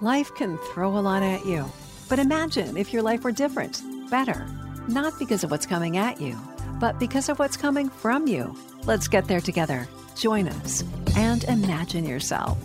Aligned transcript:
Life 0.00 0.34
can 0.34 0.58
throw 0.58 0.98
a 0.98 0.98
lot 0.98 1.22
at 1.22 1.46
you, 1.46 1.70
but 2.08 2.18
imagine 2.18 2.76
if 2.76 2.92
your 2.92 3.00
life 3.00 3.22
were 3.22 3.30
different, 3.30 3.80
better. 4.10 4.44
Not 4.88 5.16
because 5.20 5.44
of 5.44 5.52
what's 5.52 5.66
coming 5.66 5.98
at 5.98 6.20
you, 6.20 6.36
but 6.80 6.98
because 6.98 7.28
of 7.28 7.38
what's 7.38 7.56
coming 7.56 7.88
from 7.88 8.26
you. 8.26 8.56
Let's 8.86 9.06
get 9.06 9.28
there 9.28 9.40
together. 9.40 9.86
Join 10.16 10.48
us 10.48 10.82
and 11.16 11.44
imagine 11.44 12.04
yourself. 12.04 12.58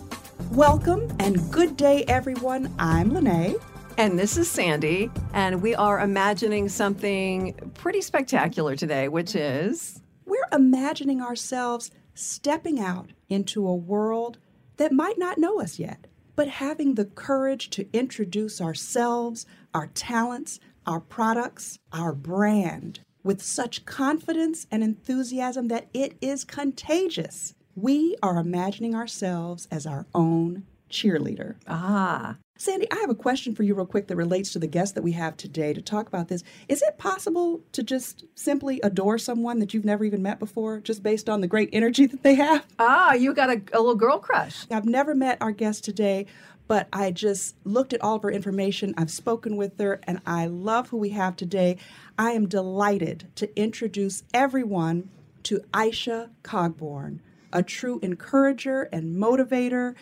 Welcome 0.50 1.08
and 1.20 1.52
good 1.52 1.76
day, 1.76 2.02
everyone. 2.08 2.74
I'm 2.80 3.14
Lene. 3.14 3.54
And 3.96 4.18
this 4.18 4.36
is 4.36 4.50
Sandy, 4.50 5.08
and 5.32 5.62
we 5.62 5.72
are 5.76 6.00
imagining 6.00 6.68
something 6.68 7.54
pretty 7.74 8.00
spectacular 8.00 8.74
today, 8.74 9.06
which 9.06 9.36
is. 9.36 10.00
We're 10.26 10.48
imagining 10.50 11.22
ourselves 11.22 11.92
stepping 12.12 12.80
out 12.80 13.10
into 13.28 13.68
a 13.68 13.74
world 13.76 14.38
that 14.78 14.90
might 14.90 15.18
not 15.18 15.38
know 15.38 15.60
us 15.60 15.78
yet, 15.78 16.08
but 16.40 16.48
having 16.48 16.94
the 16.94 17.04
courage 17.04 17.68
to 17.68 17.86
introduce 17.92 18.62
ourselves, 18.62 19.44
our 19.74 19.88
talents, 19.88 20.58
our 20.86 20.98
products, 20.98 21.78
our 21.92 22.14
brand 22.14 23.00
with 23.22 23.42
such 23.42 23.84
confidence 23.84 24.66
and 24.70 24.82
enthusiasm 24.82 25.68
that 25.68 25.90
it 25.92 26.16
is 26.22 26.44
contagious. 26.44 27.52
We 27.74 28.16
are 28.22 28.38
imagining 28.38 28.94
ourselves 28.94 29.68
as 29.70 29.84
our 29.84 30.06
own 30.14 30.62
cheerleader. 30.88 31.56
Ah. 31.68 32.36
Sandy, 32.60 32.86
I 32.92 32.96
have 32.96 33.08
a 33.08 33.14
question 33.14 33.54
for 33.54 33.62
you, 33.62 33.74
real 33.74 33.86
quick, 33.86 34.08
that 34.08 34.16
relates 34.16 34.52
to 34.52 34.58
the 34.58 34.66
guest 34.66 34.94
that 34.94 35.02
we 35.02 35.12
have 35.12 35.34
today 35.34 35.72
to 35.72 35.80
talk 35.80 36.06
about 36.08 36.28
this. 36.28 36.44
Is 36.68 36.82
it 36.82 36.98
possible 36.98 37.62
to 37.72 37.82
just 37.82 38.26
simply 38.34 38.82
adore 38.82 39.16
someone 39.16 39.60
that 39.60 39.72
you've 39.72 39.86
never 39.86 40.04
even 40.04 40.20
met 40.20 40.38
before, 40.38 40.78
just 40.80 41.02
based 41.02 41.30
on 41.30 41.40
the 41.40 41.46
great 41.46 41.70
energy 41.72 42.04
that 42.04 42.22
they 42.22 42.34
have? 42.34 42.66
Ah, 42.78 43.14
you 43.14 43.32
got 43.32 43.48
a, 43.48 43.62
a 43.72 43.80
little 43.80 43.94
girl 43.94 44.18
crush. 44.18 44.66
I've 44.70 44.84
never 44.84 45.14
met 45.14 45.38
our 45.40 45.52
guest 45.52 45.84
today, 45.84 46.26
but 46.68 46.86
I 46.92 47.12
just 47.12 47.56
looked 47.64 47.94
at 47.94 48.02
all 48.02 48.16
of 48.16 48.22
her 48.24 48.30
information. 48.30 48.92
I've 48.94 49.10
spoken 49.10 49.56
with 49.56 49.78
her, 49.78 49.98
and 50.02 50.20
I 50.26 50.44
love 50.44 50.90
who 50.90 50.98
we 50.98 51.08
have 51.10 51.36
today. 51.36 51.78
I 52.18 52.32
am 52.32 52.46
delighted 52.46 53.28
to 53.36 53.58
introduce 53.58 54.22
everyone 54.34 55.08
to 55.44 55.60
Aisha 55.72 56.28
Cogborn, 56.42 57.20
a 57.54 57.62
true 57.62 58.00
encourager 58.02 58.82
and 58.92 59.16
motivator. 59.16 59.94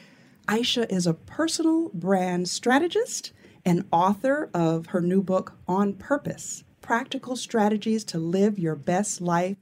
Aisha 0.48 0.90
is 0.90 1.06
a 1.06 1.12
personal 1.12 1.90
brand 1.92 2.48
strategist 2.48 3.32
and 3.66 3.84
author 3.92 4.48
of 4.54 4.86
her 4.86 5.02
new 5.02 5.22
book, 5.22 5.58
On 5.68 5.92
Purpose 5.92 6.64
Practical 6.80 7.36
Strategies 7.36 8.02
to 8.04 8.18
Live 8.18 8.58
Your 8.58 8.74
Best 8.74 9.20
Life. 9.20 9.58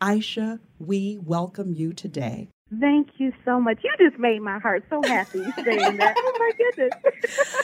Aisha, 0.00 0.58
we 0.78 1.18
welcome 1.22 1.74
you 1.74 1.92
today. 1.92 2.48
Thank 2.80 3.08
you 3.18 3.34
so 3.44 3.60
much. 3.60 3.80
You 3.84 3.90
just 4.08 4.18
made 4.18 4.40
my 4.40 4.58
heart 4.58 4.82
so 4.88 5.02
happy 5.02 5.44
saying 5.62 5.98
that. 5.98 6.14
Oh 6.16 6.36
my 6.38 6.52
goodness. 6.56 7.56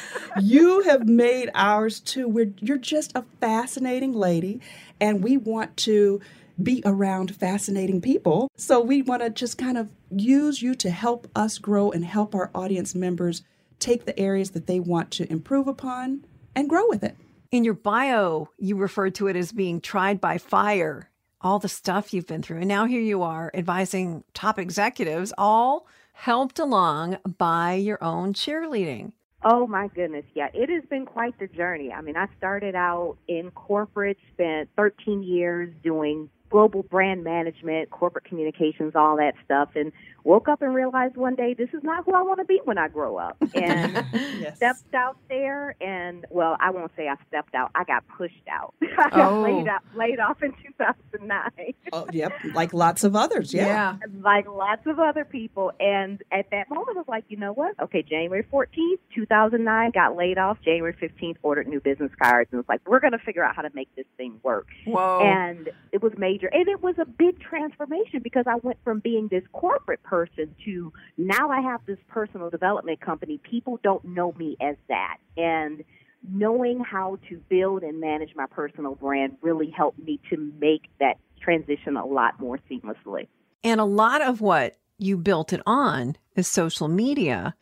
you 0.42 0.82
have 0.82 1.08
made 1.08 1.50
ours 1.54 2.00
too. 2.00 2.28
We're, 2.28 2.52
you're 2.60 2.76
just 2.76 3.16
a 3.16 3.24
fascinating 3.40 4.12
lady, 4.12 4.60
and 5.00 5.24
we 5.24 5.38
want 5.38 5.78
to 5.78 6.20
be 6.62 6.82
around 6.84 7.34
fascinating 7.34 8.00
people. 8.00 8.50
So 8.56 8.80
we 8.80 9.02
want 9.02 9.22
to 9.22 9.30
just 9.30 9.58
kind 9.58 9.76
of 9.76 9.90
use 10.10 10.62
you 10.62 10.74
to 10.76 10.90
help 10.90 11.28
us 11.36 11.58
grow 11.58 11.90
and 11.90 12.04
help 12.04 12.34
our 12.34 12.50
audience 12.54 12.94
members 12.94 13.42
take 13.78 14.04
the 14.04 14.18
areas 14.18 14.50
that 14.52 14.66
they 14.66 14.80
want 14.80 15.10
to 15.12 15.30
improve 15.30 15.68
upon 15.68 16.24
and 16.54 16.68
grow 16.68 16.88
with 16.88 17.04
it. 17.04 17.16
In 17.50 17.64
your 17.64 17.74
bio, 17.74 18.48
you 18.58 18.76
referred 18.76 19.14
to 19.16 19.28
it 19.28 19.36
as 19.36 19.52
being 19.52 19.80
tried 19.80 20.20
by 20.20 20.38
fire, 20.38 21.10
all 21.40 21.58
the 21.58 21.68
stuff 21.68 22.12
you've 22.12 22.26
been 22.26 22.42
through. 22.42 22.58
And 22.58 22.68
now 22.68 22.86
here 22.86 23.00
you 23.00 23.22
are 23.22 23.50
advising 23.54 24.24
top 24.34 24.58
executives, 24.58 25.32
all 25.38 25.86
helped 26.12 26.58
along 26.58 27.18
by 27.38 27.74
your 27.74 28.02
own 28.02 28.32
cheerleading. 28.32 29.12
Oh 29.44 29.66
my 29.66 29.88
goodness, 29.88 30.24
yeah. 30.34 30.48
It 30.54 30.70
has 30.70 30.82
been 30.88 31.04
quite 31.04 31.38
the 31.38 31.46
journey. 31.46 31.92
I 31.92 32.00
mean, 32.00 32.16
I 32.16 32.26
started 32.36 32.74
out 32.74 33.18
in 33.28 33.50
corporate, 33.52 34.16
spent 34.32 34.70
13 34.76 35.22
years 35.22 35.72
doing 35.84 36.28
global 36.50 36.82
brand 36.82 37.24
management, 37.24 37.90
corporate 37.90 38.24
communications, 38.24 38.92
all 38.94 39.16
that 39.16 39.34
stuff, 39.44 39.70
and 39.74 39.92
woke 40.26 40.48
up 40.48 40.60
and 40.60 40.74
realized 40.74 41.16
one 41.16 41.36
day 41.36 41.54
this 41.54 41.68
is 41.72 41.82
not 41.84 42.04
who 42.04 42.12
I 42.12 42.22
want 42.22 42.40
to 42.40 42.44
be 42.44 42.60
when 42.64 42.78
I 42.78 42.88
grow 42.88 43.16
up. 43.16 43.36
And 43.56 44.04
yes. 44.40 44.56
stepped 44.56 44.94
out 44.94 45.16
there, 45.28 45.74
and 45.80 46.26
well, 46.30 46.56
I 46.60 46.70
won't 46.70 46.92
say 46.94 47.08
I 47.08 47.14
stepped 47.26 47.54
out. 47.54 47.70
I 47.74 47.84
got 47.84 48.06
pushed 48.06 48.34
out. 48.50 48.74
I 48.82 49.08
got 49.08 49.32
oh. 49.32 49.42
laid, 49.42 49.66
out, 49.66 49.82
laid 49.96 50.20
off 50.20 50.42
in 50.42 50.52
2009. 50.52 51.74
oh, 51.92 52.06
yep, 52.12 52.32
like 52.54 52.74
lots 52.74 53.02
of 53.02 53.16
others. 53.16 53.54
Yeah. 53.54 53.66
yeah, 53.66 53.96
like 54.20 54.46
lots 54.46 54.86
of 54.86 54.98
other 54.98 55.24
people. 55.24 55.72
And 55.80 56.22
at 56.30 56.50
that 56.50 56.68
moment, 56.68 56.96
I 56.96 57.00
was 57.00 57.08
like, 57.08 57.24
you 57.28 57.38
know 57.38 57.52
what? 57.52 57.80
Okay, 57.80 58.02
January 58.02 58.46
14th, 58.52 58.98
2009, 59.14 59.90
got 59.92 60.16
laid 60.16 60.38
off. 60.38 60.58
January 60.62 60.94
15th, 60.94 61.36
ordered 61.42 61.66
new 61.66 61.80
business 61.80 62.12
cards, 62.20 62.48
and 62.52 62.58
was 62.58 62.68
like, 62.68 62.86
we're 62.86 63.00
going 63.00 63.12
to 63.12 63.18
figure 63.18 63.42
out 63.42 63.56
how 63.56 63.62
to 63.62 63.70
make 63.74 63.88
this 63.96 64.06
thing 64.16 64.38
work. 64.42 64.66
Whoa! 64.86 65.20
And 65.20 65.70
it 65.92 66.02
was 66.02 66.12
major, 66.18 66.45
and 66.52 66.68
it 66.68 66.82
was 66.82 66.96
a 67.00 67.04
big 67.04 67.40
transformation 67.40 68.20
because 68.22 68.44
I 68.46 68.56
went 68.62 68.78
from 68.84 69.00
being 69.00 69.28
this 69.28 69.44
corporate 69.52 70.02
person 70.02 70.26
person 70.36 70.54
to 70.64 70.92
now 71.16 71.50
I 71.50 71.60
have 71.60 71.80
this 71.86 71.98
personal 72.08 72.50
development 72.50 73.00
company. 73.00 73.40
People 73.48 73.78
don't 73.82 74.04
know 74.04 74.32
me 74.32 74.56
as 74.60 74.76
that. 74.88 75.18
And 75.36 75.84
knowing 76.28 76.80
how 76.80 77.18
to 77.28 77.36
build 77.48 77.82
and 77.82 78.00
manage 78.00 78.30
my 78.34 78.46
personal 78.46 78.94
brand 78.94 79.36
really 79.42 79.70
helped 79.70 79.98
me 79.98 80.20
to 80.30 80.52
make 80.58 80.82
that 81.00 81.18
transition 81.40 81.96
a 81.96 82.04
lot 82.04 82.40
more 82.40 82.58
seamlessly. 82.70 83.28
And 83.62 83.80
a 83.80 83.84
lot 83.84 84.22
of 84.22 84.40
what 84.40 84.76
you 84.98 85.16
built 85.16 85.52
it 85.52 85.60
on 85.66 86.16
is 86.34 86.48
social 86.48 86.88
media. 86.88 87.54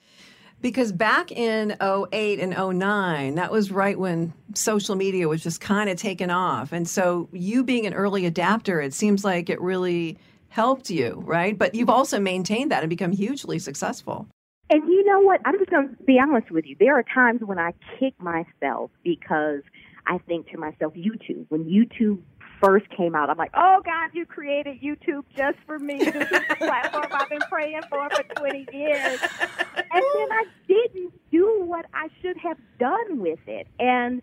Because 0.64 0.92
back 0.92 1.30
in 1.30 1.76
08 1.82 2.40
and 2.40 2.78
09, 2.78 3.34
that 3.34 3.52
was 3.52 3.70
right 3.70 3.98
when 3.98 4.32
social 4.54 4.94
media 4.94 5.28
was 5.28 5.42
just 5.42 5.60
kind 5.60 5.90
of 5.90 5.98
taken 5.98 6.30
off. 6.30 6.72
And 6.72 6.88
so, 6.88 7.28
you 7.32 7.62
being 7.62 7.84
an 7.84 7.92
early 7.92 8.24
adapter, 8.24 8.80
it 8.80 8.94
seems 8.94 9.26
like 9.26 9.50
it 9.50 9.60
really 9.60 10.16
helped 10.48 10.88
you, 10.88 11.22
right? 11.26 11.58
But 11.58 11.74
you've 11.74 11.90
also 11.90 12.18
maintained 12.18 12.70
that 12.70 12.82
and 12.82 12.88
become 12.88 13.12
hugely 13.12 13.58
successful. 13.58 14.26
And 14.70 14.82
you 14.88 15.04
know 15.04 15.20
what? 15.20 15.42
I'm 15.44 15.58
just 15.58 15.70
going 15.70 15.94
to 15.98 16.02
be 16.04 16.18
honest 16.18 16.50
with 16.50 16.64
you. 16.64 16.76
There 16.80 16.98
are 16.98 17.04
times 17.14 17.42
when 17.42 17.58
I 17.58 17.74
kick 18.00 18.14
myself 18.18 18.90
because 19.02 19.60
I 20.06 20.16
think 20.26 20.48
to 20.52 20.56
myself, 20.56 20.94
YouTube, 20.94 21.44
when 21.50 21.64
YouTube 21.66 22.20
first 22.60 22.88
came 22.90 23.14
out, 23.14 23.30
I'm 23.30 23.38
like, 23.38 23.52
oh 23.54 23.82
God, 23.84 24.10
you 24.12 24.26
created 24.26 24.80
YouTube 24.80 25.24
just 25.36 25.58
for 25.66 25.78
me. 25.78 25.98
This 25.98 26.14
is 26.14 26.30
the 26.48 26.56
platform 26.58 27.06
I've 27.10 27.28
been 27.28 27.40
praying 27.50 27.80
for 27.88 28.08
for 28.10 28.22
20 28.36 28.66
years. 28.72 29.20
And 29.76 30.02
then 30.14 30.32
I 30.32 30.44
didn't 30.66 31.12
do 31.30 31.62
what 31.64 31.86
I 31.94 32.08
should 32.20 32.36
have 32.38 32.58
done 32.78 33.20
with 33.20 33.40
it. 33.46 33.66
And 33.78 34.22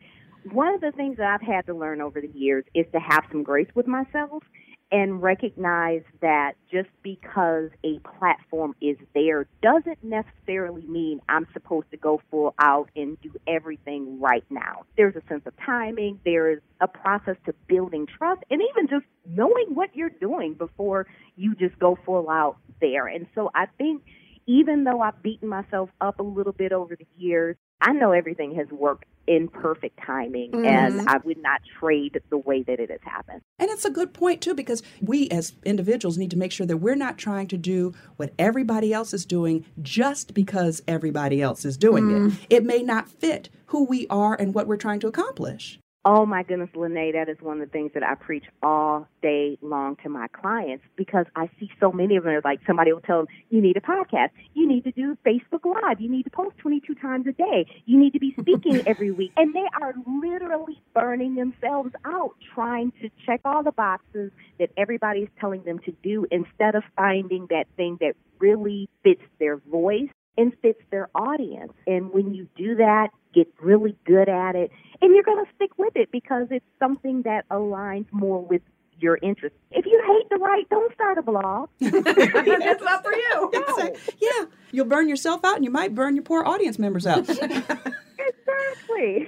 one 0.51 0.73
of 0.73 0.81
the 0.81 0.91
things 0.91 1.17
that 1.17 1.27
I've 1.27 1.47
had 1.47 1.65
to 1.67 1.73
learn 1.73 2.01
over 2.01 2.19
the 2.21 2.31
years 2.33 2.65
is 2.73 2.85
to 2.93 2.99
have 2.99 3.25
some 3.31 3.43
grace 3.43 3.69
with 3.75 3.87
myself 3.87 4.43
and 4.91 5.21
recognize 5.21 6.01
that 6.21 6.53
just 6.69 6.89
because 7.01 7.69
a 7.83 7.99
platform 7.99 8.75
is 8.81 8.97
there 9.13 9.47
doesn't 9.61 10.03
necessarily 10.03 10.85
mean 10.85 11.21
I'm 11.29 11.47
supposed 11.53 11.89
to 11.91 11.97
go 11.97 12.21
full 12.29 12.53
out 12.59 12.89
and 12.95 13.19
do 13.21 13.31
everything 13.47 14.19
right 14.19 14.43
now. 14.49 14.83
There's 14.97 15.15
a 15.15 15.21
sense 15.29 15.43
of 15.45 15.53
timing, 15.65 16.19
there 16.25 16.51
is 16.51 16.59
a 16.81 16.87
process 16.87 17.37
to 17.45 17.53
building 17.67 18.05
trust, 18.05 18.41
and 18.49 18.61
even 18.61 18.87
just 18.87 19.05
knowing 19.25 19.73
what 19.73 19.95
you're 19.95 20.09
doing 20.09 20.55
before 20.55 21.07
you 21.37 21.55
just 21.55 21.79
go 21.79 21.97
full 22.05 22.29
out 22.29 22.57
there. 22.81 23.07
And 23.07 23.27
so 23.33 23.49
I 23.55 23.67
think 23.77 24.03
even 24.45 24.83
though 24.83 25.01
I've 25.01 25.21
beaten 25.23 25.47
myself 25.47 25.89
up 26.01 26.19
a 26.19 26.23
little 26.23 26.51
bit 26.51 26.73
over 26.73 26.95
the 26.95 27.07
years, 27.17 27.55
I 27.81 27.93
know 27.93 28.11
everything 28.11 28.55
has 28.55 28.67
worked 28.69 29.05
in 29.27 29.47
perfect 29.47 29.99
timing 30.05 30.51
mm-hmm. 30.51 30.65
and 30.65 31.07
I 31.07 31.17
would 31.23 31.41
not 31.41 31.61
trade 31.79 32.21
the 32.29 32.37
way 32.37 32.63
that 32.63 32.79
it 32.79 32.89
has 32.89 32.99
happened. 33.03 33.41
And 33.59 33.69
it's 33.69 33.85
a 33.85 33.91
good 33.91 34.13
point 34.13 34.41
too 34.41 34.53
because 34.53 34.81
we 34.99 35.29
as 35.29 35.53
individuals 35.63 36.17
need 36.17 36.31
to 36.31 36.37
make 36.37 36.51
sure 36.51 36.65
that 36.65 36.77
we're 36.77 36.95
not 36.95 37.17
trying 37.17 37.47
to 37.47 37.57
do 37.57 37.93
what 38.17 38.33
everybody 38.39 38.93
else 38.93 39.13
is 39.13 39.25
doing 39.25 39.65
just 39.81 40.33
because 40.33 40.81
everybody 40.87 41.41
else 41.41 41.65
is 41.65 41.77
doing 41.77 42.05
mm. 42.05 42.31
it. 42.31 42.47
It 42.49 42.65
may 42.65 42.81
not 42.81 43.09
fit 43.09 43.49
who 43.67 43.85
we 43.85 44.07
are 44.09 44.35
and 44.35 44.53
what 44.53 44.67
we're 44.67 44.77
trying 44.77 44.99
to 45.01 45.07
accomplish. 45.07 45.79
Oh 46.03 46.25
my 46.25 46.41
goodness, 46.41 46.69
Lene, 46.73 47.11
that 47.13 47.29
is 47.29 47.37
one 47.41 47.61
of 47.61 47.67
the 47.67 47.71
things 47.71 47.91
that 47.93 48.01
I 48.01 48.15
preach 48.15 48.45
all 48.63 49.07
day 49.21 49.59
long 49.61 49.97
to 49.97 50.09
my 50.09 50.27
clients 50.29 50.83
because 50.95 51.27
I 51.35 51.47
see 51.59 51.69
so 51.79 51.91
many 51.91 52.15
of 52.15 52.23
them. 52.23 52.41
Like 52.43 52.59
somebody 52.65 52.91
will 52.91 53.01
tell 53.01 53.17
them, 53.17 53.27
you 53.51 53.61
need 53.61 53.77
a 53.77 53.81
podcast, 53.81 54.29
you 54.55 54.67
need 54.67 54.83
to 54.85 54.91
do 54.91 55.15
Facebook 55.23 55.63
Live, 55.63 56.01
you 56.01 56.09
need 56.09 56.23
to 56.23 56.31
post 56.31 56.57
22 56.57 56.95
times 56.95 57.27
a 57.27 57.33
day, 57.33 57.67
you 57.85 57.99
need 57.99 58.13
to 58.13 58.19
be 58.19 58.33
speaking 58.39 58.81
every 58.87 59.11
week. 59.11 59.31
And 59.37 59.53
they 59.53 59.67
are 59.79 59.93
literally 60.07 60.81
burning 60.95 61.35
themselves 61.35 61.91
out 62.03 62.33
trying 62.55 62.93
to 63.03 63.09
check 63.27 63.41
all 63.45 63.61
the 63.61 63.71
boxes 63.71 64.31
that 64.57 64.71
everybody 64.77 65.19
is 65.19 65.29
telling 65.39 65.61
them 65.65 65.77
to 65.85 65.91
do 66.01 66.25
instead 66.31 66.73
of 66.73 66.81
finding 66.95 67.45
that 67.51 67.65
thing 67.77 67.99
that 68.01 68.15
really 68.39 68.89
fits 69.03 69.21
their 69.39 69.57
voice 69.57 70.09
and 70.37 70.53
fits 70.61 70.81
their 70.91 71.09
audience. 71.15 71.73
And 71.87 72.13
when 72.13 72.33
you 72.33 72.47
do 72.55 72.75
that, 72.75 73.09
get 73.33 73.47
really 73.61 73.95
good 74.05 74.29
at 74.29 74.55
it, 74.55 74.71
and 75.01 75.13
you're 75.13 75.23
going 75.23 75.43
to 75.43 75.51
stick 75.55 75.77
with 75.77 75.95
it 75.95 76.11
because 76.11 76.47
it's 76.51 76.65
something 76.79 77.23
that 77.23 77.47
aligns 77.49 78.05
more 78.11 78.43
with 78.43 78.61
your 79.01 79.17
interest. 79.21 79.55
If 79.71 79.85
you 79.85 80.01
hate 80.05 80.29
to 80.29 80.37
write, 80.37 80.69
don't 80.69 80.93
start 80.93 81.17
a 81.17 81.21
blog. 81.21 81.69
That's 81.79 82.83
not 82.83 83.03
for 83.03 83.13
you. 83.13 83.51
Exactly. 83.61 84.15
Yeah, 84.21 84.45
you'll 84.71 84.85
burn 84.85 85.09
yourself 85.09 85.43
out, 85.43 85.55
and 85.55 85.65
you 85.65 85.71
might 85.71 85.95
burn 85.95 86.15
your 86.15 86.23
poor 86.23 86.43
audience 86.43 86.77
members 86.77 87.07
out. 87.07 87.19
exactly. 87.29 89.27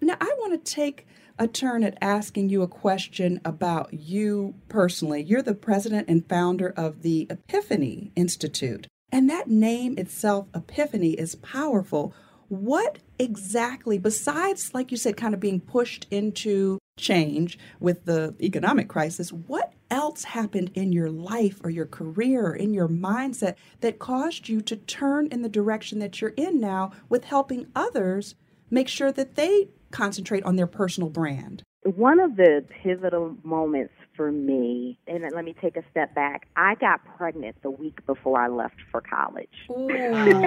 now, 0.00 0.16
I 0.20 0.34
want 0.38 0.64
to 0.64 0.72
take 0.72 1.06
a 1.38 1.48
turn 1.48 1.82
at 1.82 1.96
asking 2.00 2.50
you 2.50 2.62
a 2.62 2.68
question 2.68 3.40
about 3.44 3.92
you 3.92 4.54
personally. 4.68 5.22
You're 5.22 5.42
the 5.42 5.54
president 5.54 6.08
and 6.08 6.28
founder 6.28 6.72
of 6.76 7.02
the 7.02 7.26
Epiphany 7.30 8.12
Institute, 8.14 8.86
and 9.12 9.28
that 9.30 9.48
name 9.48 9.98
itself, 9.98 10.46
Epiphany, 10.54 11.12
is 11.12 11.34
powerful. 11.36 12.14
What 12.48 12.98
exactly, 13.18 13.98
besides, 13.98 14.72
like 14.74 14.90
you 14.90 14.96
said, 14.96 15.16
kind 15.16 15.34
of 15.34 15.40
being 15.40 15.60
pushed 15.60 16.06
into 16.10 16.78
change 16.96 17.58
with 17.78 18.04
the 18.04 18.34
economic 18.40 18.88
crisis, 18.88 19.32
what 19.32 19.72
else 19.90 20.24
happened 20.24 20.70
in 20.74 20.92
your 20.92 21.10
life 21.10 21.60
or 21.64 21.70
your 21.70 21.86
career 21.86 22.46
or 22.46 22.54
in 22.54 22.74
your 22.74 22.88
mindset 22.88 23.56
that 23.80 23.98
caused 23.98 24.48
you 24.48 24.60
to 24.62 24.76
turn 24.76 25.26
in 25.28 25.42
the 25.42 25.48
direction 25.48 25.98
that 25.98 26.20
you're 26.20 26.34
in 26.36 26.60
now 26.60 26.92
with 27.08 27.24
helping 27.24 27.66
others 27.74 28.34
make 28.70 28.88
sure 28.88 29.10
that 29.12 29.34
they 29.34 29.68
concentrate 29.90 30.44
on 30.44 30.56
their 30.56 30.66
personal 30.66 31.10
brand? 31.10 31.62
One 31.82 32.20
of 32.20 32.36
the 32.36 32.64
pivotal 32.82 33.36
moments 33.42 33.94
for 34.20 34.30
me, 34.30 34.98
and 35.06 35.24
let 35.34 35.46
me 35.46 35.54
take 35.62 35.78
a 35.78 35.82
step 35.90 36.14
back. 36.14 36.46
I 36.54 36.74
got 36.74 37.00
pregnant 37.16 37.56
the 37.62 37.70
week 37.70 38.04
before 38.04 38.38
I 38.38 38.48
left 38.48 38.74
for 38.90 39.00
college. 39.00 39.48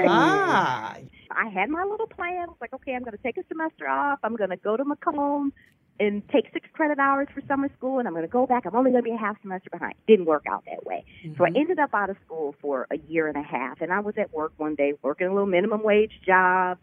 ah. 0.08 0.96
I 1.32 1.50
had 1.50 1.72
my 1.72 1.84
little 1.84 2.06
plan. 2.06 2.44
I 2.44 2.46
was 2.46 2.58
like, 2.62 2.72
okay, 2.74 2.94
I'm 2.94 3.02
going 3.02 3.18
to 3.18 3.24
take 3.24 3.38
a 3.38 3.44
semester 3.48 3.88
off. 3.88 4.20
I'm 4.24 4.36
going 4.36 4.52
to 4.52 4.58
go 4.58 4.78
to 4.78 4.86
Macomb 4.86 5.54
and 6.00 6.22
take 6.30 6.54
six 6.54 6.70
credit 6.74 7.00
hours 7.00 7.30
for 7.34 7.42
summer 7.48 7.68
school, 7.76 7.98
and 7.98 8.08
I'm 8.08 8.14
going 8.14 8.28
to 8.28 8.32
go 8.32 8.46
back. 8.46 8.68
I'm 8.68 8.76
only 8.76 8.92
going 8.92 9.04
to 9.04 9.10
be 9.10 9.16
a 9.16 9.18
half 9.18 9.42
semester 9.42 9.72
behind. 9.72 9.96
Didn't 10.06 10.26
work 10.26 10.44
out 10.48 10.66
that 10.68 10.86
way. 10.86 11.04
Mm-hmm. 11.26 11.38
So 11.38 11.44
I 11.44 11.48
mm-hmm. 11.48 11.58
ended 11.58 11.80
up 11.80 11.96
out 11.96 12.12
of 12.12 12.18
school 12.28 12.54
for 12.62 12.86
a 12.92 13.00
year 13.10 13.28
and 13.28 13.38
a 13.38 13.42
half, 13.42 13.82
and 13.82 13.92
I 13.92 14.02
was 14.02 14.14
at 14.20 14.32
work 14.32 14.54
one 14.58 14.76
day 14.76 14.94
working 15.02 15.26
a 15.26 15.34
little 15.34 15.48
minimum 15.48 15.82
wage 15.82 16.14
job, 16.24 16.78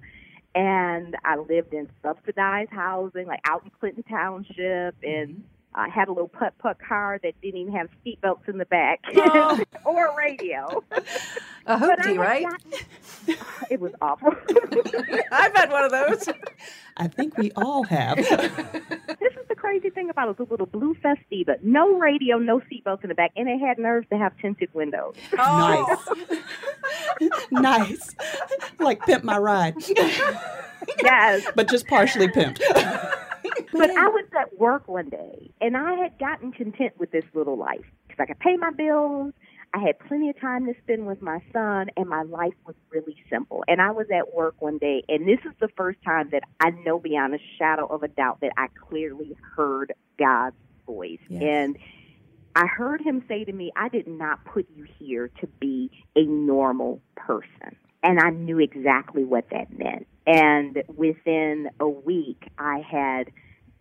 and 0.57 1.17
I 1.25 1.37
lived 1.37 1.73
in 1.73 1.89
subsidized 2.03 2.73
housing, 2.73 3.29
like 3.29 3.43
out 3.49 3.63
in 3.63 3.71
Clinton 3.79 4.03
Township, 4.03 4.97
and 5.05 5.45
I 5.75 5.89
had 5.89 6.09
a 6.09 6.13
little 6.13 6.29
putt 6.29 6.59
putt 6.59 6.79
car 6.81 7.21
that 7.23 7.41
didn't 7.41 7.61
even 7.61 7.73
have 7.75 7.89
seatbelts 8.05 8.49
in 8.49 8.59
the 8.59 8.65
back 8.65 9.01
oh. 9.15 9.63
or 9.85 10.09
a 10.09 10.17
radio. 10.17 10.83
A 11.67 11.79
hoopty, 11.79 12.19
right? 12.19 12.45
Gotten, 12.49 13.45
it 13.71 13.81
was 13.81 13.93
awful. 14.03 14.31
I've 15.33 15.55
had 15.55 15.71
one 15.71 15.85
of 15.85 15.93
those. 15.93 16.29
I 16.97 17.07
think 17.07 17.39
we 17.39 17.53
all 17.53 17.85
have. 17.85 18.17
this 18.17 18.27
is 18.31 19.49
the 19.49 19.55
crazy 19.55 19.91
thing 19.91 20.11
about 20.11 20.27
it. 20.29 20.33
It 20.33 20.39
was 20.41 20.49
a 20.49 20.51
little 20.51 20.67
blue 20.67 20.95
Festiva. 20.95 21.63
No 21.63 21.99
radio, 21.99 22.39
no 22.39 22.61
seatbelts 22.61 23.05
in 23.05 23.09
the 23.09 23.15
back, 23.15 23.31
and 23.37 23.49
it 23.49 23.61
had 23.61 23.79
nerves 23.79 24.09
to 24.11 24.19
have 24.19 24.37
tinted 24.39 24.75
windows. 24.75 25.15
Oh. 25.39 25.97
Nice. 27.21 27.47
nice. 27.53 28.15
Like 28.81 29.07
pimp 29.07 29.23
my 29.23 29.39
ride. 29.39 29.75
yes. 31.03 31.47
But 31.55 31.69
just 31.69 31.87
partially 31.87 32.27
pimped. 32.29 32.61
But 33.73 33.91
I 33.91 34.09
was 34.09 34.25
at 34.39 34.59
work 34.59 34.89
one 34.89 35.09
day 35.09 35.51
and 35.61 35.77
I 35.77 35.95
had 35.95 36.19
gotten 36.19 36.53
content 36.53 36.95
with 36.99 37.11
this 37.11 37.25
little 37.35 37.57
life 37.57 37.85
because 38.07 38.23
I 38.23 38.27
could 38.27 38.41
pay 38.41 38.57
my 38.57 38.71
bills. 38.71 39.33
I 39.73 39.79
had 39.79 39.99
plenty 40.01 40.29
of 40.29 40.41
time 40.41 40.67
to 40.67 40.75
spend 40.83 41.07
with 41.07 41.23
my 41.23 41.41
son, 41.53 41.91
and 41.97 42.09
my 42.09 42.23
life 42.23 42.55
was 42.67 42.75
really 42.91 43.17
simple. 43.31 43.63
And 43.69 43.81
I 43.81 43.93
was 43.93 44.07
at 44.13 44.35
work 44.35 44.61
one 44.61 44.79
day, 44.79 45.05
and 45.09 45.29
this 45.29 45.39
is 45.45 45.53
the 45.61 45.69
first 45.77 46.03
time 46.05 46.31
that 46.33 46.43
I 46.59 46.71
know 46.71 46.99
beyond 46.99 47.37
a 47.37 47.39
shadow 47.57 47.87
of 47.87 48.03
a 48.03 48.09
doubt 48.09 48.41
that 48.41 48.51
I 48.57 48.67
clearly 48.89 49.37
heard 49.55 49.95
God's 50.19 50.57
voice. 50.87 51.21
Yes. 51.29 51.43
And 51.43 51.79
I 52.57 52.67
heard 52.67 53.01
him 53.01 53.25
say 53.29 53.45
to 53.45 53.53
me, 53.53 53.71
I 53.77 53.89
did 53.89 54.09
not 54.09 54.45
put 54.45 54.67
you 54.75 54.87
here 54.99 55.31
to 55.41 55.47
be 55.61 55.91
a 56.17 56.25
normal 56.25 57.01
person. 57.15 57.77
And 58.03 58.19
I 58.19 58.31
knew 58.31 58.59
exactly 58.59 59.25
what 59.25 59.51
that 59.51 59.79
meant. 59.79 60.09
And 60.27 60.83
within 60.89 61.71
a 61.79 61.89
week, 61.89 62.49
I 62.59 62.81
had 62.81 63.31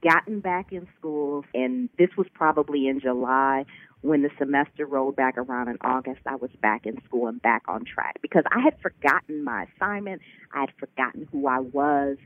gotten 0.02 0.40
back 0.40 0.72
in 0.72 0.88
school, 0.98 1.46
and 1.54 1.90
this 1.98 2.10
was 2.18 2.28
probably 2.34 2.88
in 2.88 3.00
July 3.00 3.66
when 4.02 4.22
the 4.22 4.30
semester 4.38 4.86
rolled 4.86 5.16
back 5.16 5.38
around 5.38 5.68
in 5.68 5.78
August, 5.82 6.22
I 6.26 6.36
was 6.36 6.52
back 6.62 6.86
in 6.86 7.02
school 7.06 7.28
and 7.28 7.42
back 7.42 7.64
on 7.68 7.84
track 7.84 8.18
because 8.22 8.44
I 8.50 8.62
had 8.62 8.80
forgotten 8.82 9.44
my 9.44 9.68
assignment. 9.76 10.22
I 10.54 10.62
had 10.62 10.72
forgotten 10.80 11.28
who 11.32 11.48
I 11.48 11.60
was. 11.60 12.18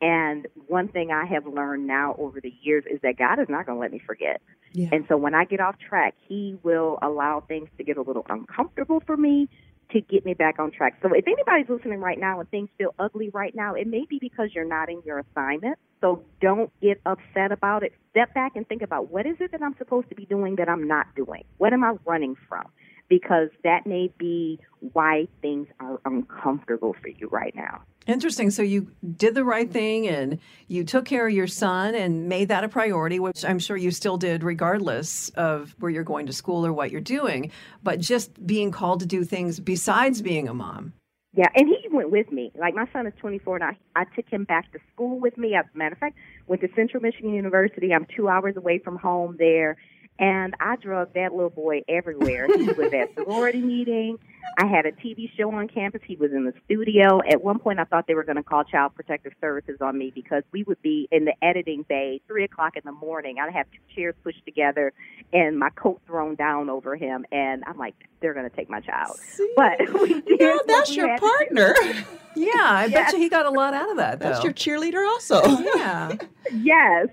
And 0.00 0.48
one 0.66 0.88
thing 0.88 1.12
I 1.12 1.24
have 1.26 1.46
learned 1.46 1.86
now 1.86 2.16
over 2.18 2.40
the 2.40 2.52
years 2.62 2.84
is 2.90 3.00
that 3.02 3.16
God 3.16 3.38
is 3.38 3.46
not 3.48 3.66
going 3.66 3.76
to 3.76 3.80
let 3.80 3.92
me 3.92 4.00
forget. 4.04 4.42
Yeah. 4.72 4.88
And 4.90 5.04
so 5.08 5.16
when 5.16 5.32
I 5.32 5.44
get 5.44 5.60
off 5.60 5.76
track, 5.78 6.14
He 6.26 6.58
will 6.64 6.98
allow 7.02 7.40
things 7.46 7.68
to 7.78 7.84
get 7.84 7.98
a 7.98 8.02
little 8.02 8.26
uncomfortable 8.28 9.00
for 9.06 9.16
me 9.16 9.48
to 9.92 10.00
get 10.00 10.24
me 10.24 10.34
back 10.34 10.58
on 10.58 10.70
track. 10.70 10.98
So 11.02 11.08
if 11.12 11.26
anybody's 11.26 11.68
listening 11.68 12.00
right 12.00 12.18
now 12.18 12.40
and 12.40 12.50
things 12.50 12.68
feel 12.78 12.94
ugly 12.98 13.30
right 13.30 13.54
now, 13.54 13.74
it 13.74 13.86
may 13.86 14.04
be 14.08 14.18
because 14.20 14.50
you're 14.54 14.68
not 14.68 14.88
in 14.88 15.02
your 15.04 15.18
assignment. 15.18 15.78
So 16.00 16.24
don't 16.40 16.70
get 16.80 17.00
upset 17.06 17.52
about 17.52 17.82
it. 17.82 17.92
Step 18.10 18.34
back 18.34 18.56
and 18.56 18.66
think 18.66 18.82
about 18.82 19.10
what 19.10 19.26
is 19.26 19.36
it 19.40 19.52
that 19.52 19.62
I'm 19.62 19.76
supposed 19.78 20.08
to 20.08 20.14
be 20.14 20.26
doing 20.26 20.56
that 20.56 20.68
I'm 20.68 20.88
not 20.88 21.06
doing? 21.14 21.44
What 21.58 21.72
am 21.72 21.84
I 21.84 21.94
running 22.04 22.34
from? 22.48 22.64
Because 23.08 23.50
that 23.62 23.86
may 23.86 24.12
be 24.18 24.58
why 24.92 25.28
things 25.40 25.68
are 25.80 26.00
uncomfortable 26.04 26.94
for 27.00 27.08
you 27.08 27.28
right 27.28 27.54
now. 27.54 27.82
Interesting. 28.06 28.50
So 28.50 28.62
you 28.62 28.90
did 29.16 29.34
the 29.34 29.44
right 29.44 29.70
thing 29.70 30.08
and 30.08 30.38
you 30.66 30.82
took 30.84 31.04
care 31.04 31.28
of 31.28 31.32
your 31.32 31.46
son 31.46 31.94
and 31.94 32.28
made 32.28 32.48
that 32.48 32.64
a 32.64 32.68
priority, 32.68 33.20
which 33.20 33.44
I'm 33.44 33.58
sure 33.58 33.76
you 33.76 33.90
still 33.90 34.16
did 34.16 34.42
regardless 34.42 35.28
of 35.30 35.76
where 35.78 35.90
you're 35.90 36.02
going 36.02 36.26
to 36.26 36.32
school 36.32 36.66
or 36.66 36.72
what 36.72 36.90
you're 36.90 37.00
doing. 37.00 37.52
But 37.82 38.00
just 38.00 38.44
being 38.44 38.72
called 38.72 39.00
to 39.00 39.06
do 39.06 39.24
things 39.24 39.60
besides 39.60 40.20
being 40.20 40.48
a 40.48 40.54
mom. 40.54 40.94
Yeah, 41.34 41.46
and 41.54 41.66
he 41.68 41.88
went 41.90 42.10
with 42.10 42.30
me. 42.30 42.52
Like 42.58 42.74
my 42.74 42.86
son 42.92 43.06
is 43.06 43.14
24 43.20 43.56
and 43.56 43.64
I, 43.64 44.00
I 44.00 44.04
took 44.16 44.28
him 44.28 44.44
back 44.44 44.70
to 44.72 44.78
school 44.92 45.18
with 45.18 45.38
me. 45.38 45.54
As 45.54 45.64
a 45.72 45.78
matter 45.78 45.94
of 45.94 45.98
fact, 45.98 46.16
went 46.46 46.60
to 46.62 46.68
Central 46.74 47.02
Michigan 47.02 47.32
University. 47.32 47.94
I'm 47.94 48.06
two 48.14 48.28
hours 48.28 48.56
away 48.56 48.78
from 48.78 48.96
home 48.96 49.36
there. 49.38 49.76
And 50.18 50.54
I 50.60 50.76
drug 50.76 51.14
that 51.14 51.32
little 51.32 51.50
boy 51.50 51.82
everywhere. 51.88 52.46
He 52.46 52.70
was 52.70 52.92
at 52.92 53.14
sorority 53.16 53.60
meeting. 53.60 54.18
I 54.58 54.66
had 54.66 54.86
a 54.86 54.92
TV 54.92 55.30
show 55.36 55.50
on 55.52 55.68
campus. 55.68 56.02
He 56.06 56.16
was 56.16 56.32
in 56.32 56.44
the 56.44 56.52
studio. 56.64 57.20
At 57.28 57.42
one 57.42 57.58
point, 57.58 57.78
I 57.78 57.84
thought 57.84 58.06
they 58.06 58.14
were 58.14 58.24
going 58.24 58.36
to 58.36 58.42
call 58.42 58.64
Child 58.64 58.94
Protective 58.94 59.32
Services 59.40 59.78
on 59.80 59.96
me 59.96 60.12
because 60.14 60.42
we 60.52 60.62
would 60.64 60.80
be 60.82 61.08
in 61.10 61.24
the 61.24 61.32
editing 61.42 61.84
bay 61.88 62.20
three 62.26 62.44
o'clock 62.44 62.76
in 62.76 62.82
the 62.84 62.92
morning. 62.92 63.36
I'd 63.40 63.52
have 63.52 63.66
two 63.70 63.94
chairs 63.94 64.14
pushed 64.22 64.44
together 64.44 64.92
and 65.32 65.58
my 65.58 65.70
coat 65.70 66.00
thrown 66.06 66.34
down 66.34 66.68
over 66.68 66.94
him, 66.94 67.24
and 67.32 67.64
I'm 67.66 67.78
like, 67.78 67.94
they're 68.20 68.34
going 68.34 68.48
to 68.48 68.54
take 68.54 68.68
my 68.68 68.80
child. 68.80 69.18
See? 69.18 69.52
But 69.56 69.78
we 70.00 70.20
did. 70.20 70.40
Yeah, 70.40 70.58
that's 70.66 70.94
your 70.94 71.16
partner. 71.18 71.74
yeah, 72.36 72.50
I 72.56 72.86
yes. 72.86 72.92
bet 72.92 73.12
you 73.14 73.18
he 73.18 73.28
got 73.28 73.46
a 73.46 73.50
lot 73.50 73.74
out 73.74 73.90
of 73.90 73.96
that. 73.96 74.20
Though. 74.20 74.28
That's 74.30 74.44
your 74.44 74.52
cheerleader, 74.52 75.06
also. 75.06 75.42
yeah. 75.76 76.16
yes. 76.52 77.08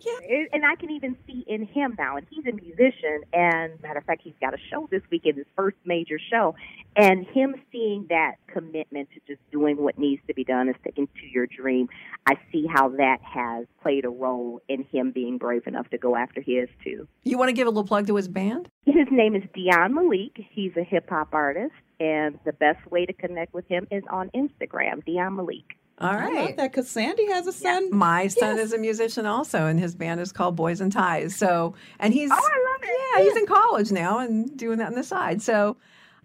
yeah. 0.00 0.44
And 0.52 0.64
I 0.64 0.76
can 0.76 0.90
even 0.90 1.16
see 1.26 1.44
in 1.46 1.66
him 1.66 1.87
now, 1.96 2.16
and 2.16 2.26
he's 2.30 2.44
a 2.46 2.52
musician. 2.52 3.22
And 3.32 3.80
matter 3.82 3.98
of 3.98 4.04
fact, 4.04 4.22
he's 4.24 4.34
got 4.40 4.54
a 4.54 4.58
show 4.70 4.88
this 4.90 5.02
weekend, 5.10 5.36
his 5.36 5.46
first 5.56 5.76
major 5.84 6.18
show. 6.30 6.54
And 6.96 7.26
him 7.26 7.54
seeing 7.70 8.06
that 8.08 8.36
commitment 8.46 9.08
to 9.14 9.20
just 9.26 9.40
doing 9.50 9.76
what 9.76 9.98
needs 9.98 10.20
to 10.26 10.34
be 10.34 10.44
done, 10.44 10.68
is 10.68 10.74
sticking 10.80 11.06
to 11.06 11.26
your 11.26 11.46
dream. 11.46 11.88
I 12.26 12.34
see 12.52 12.66
how 12.66 12.88
that 12.90 13.18
has 13.22 13.66
played 13.82 14.04
a 14.04 14.10
role 14.10 14.60
in 14.68 14.84
him 14.84 15.12
being 15.12 15.38
brave 15.38 15.66
enough 15.66 15.88
to 15.90 15.98
go 15.98 16.16
after 16.16 16.40
his 16.40 16.68
too. 16.82 17.06
You 17.22 17.38
want 17.38 17.48
to 17.48 17.52
give 17.52 17.66
a 17.66 17.70
little 17.70 17.84
plug 17.84 18.06
to 18.08 18.16
his 18.16 18.28
band? 18.28 18.68
His 18.84 19.06
name 19.10 19.34
is 19.34 19.42
Dion 19.54 19.94
Malik. 19.94 20.44
He's 20.50 20.76
a 20.76 20.82
hip 20.82 21.08
hop 21.08 21.32
artist, 21.32 21.74
and 22.00 22.38
the 22.44 22.52
best 22.52 22.84
way 22.90 23.06
to 23.06 23.12
connect 23.12 23.54
with 23.54 23.66
him 23.68 23.86
is 23.90 24.02
on 24.10 24.30
Instagram, 24.34 25.04
Dion 25.04 25.36
Malik. 25.36 25.76
All 26.00 26.14
right. 26.14 26.32
I 26.32 26.40
love 26.42 26.56
that 26.56 26.70
because 26.70 26.88
Sandy 26.88 27.26
has 27.26 27.46
a 27.46 27.52
son. 27.52 27.90
My 27.90 28.28
son 28.28 28.56
yes. 28.56 28.66
is 28.66 28.72
a 28.72 28.78
musician 28.78 29.26
also, 29.26 29.66
and 29.66 29.80
his 29.80 29.94
band 29.94 30.20
is 30.20 30.30
called 30.30 30.54
Boys 30.54 30.80
and 30.80 30.92
Ties. 30.92 31.34
So, 31.34 31.74
and 31.98 32.14
he's 32.14 32.30
oh, 32.30 32.34
I 32.34 32.72
love 32.72 32.82
it. 32.82 33.00
Yeah, 33.16 33.24
he's 33.24 33.36
in 33.36 33.46
college 33.46 33.90
now 33.90 34.18
and 34.18 34.56
doing 34.56 34.78
that 34.78 34.88
on 34.88 34.94
the 34.94 35.02
side. 35.02 35.42
So, 35.42 35.76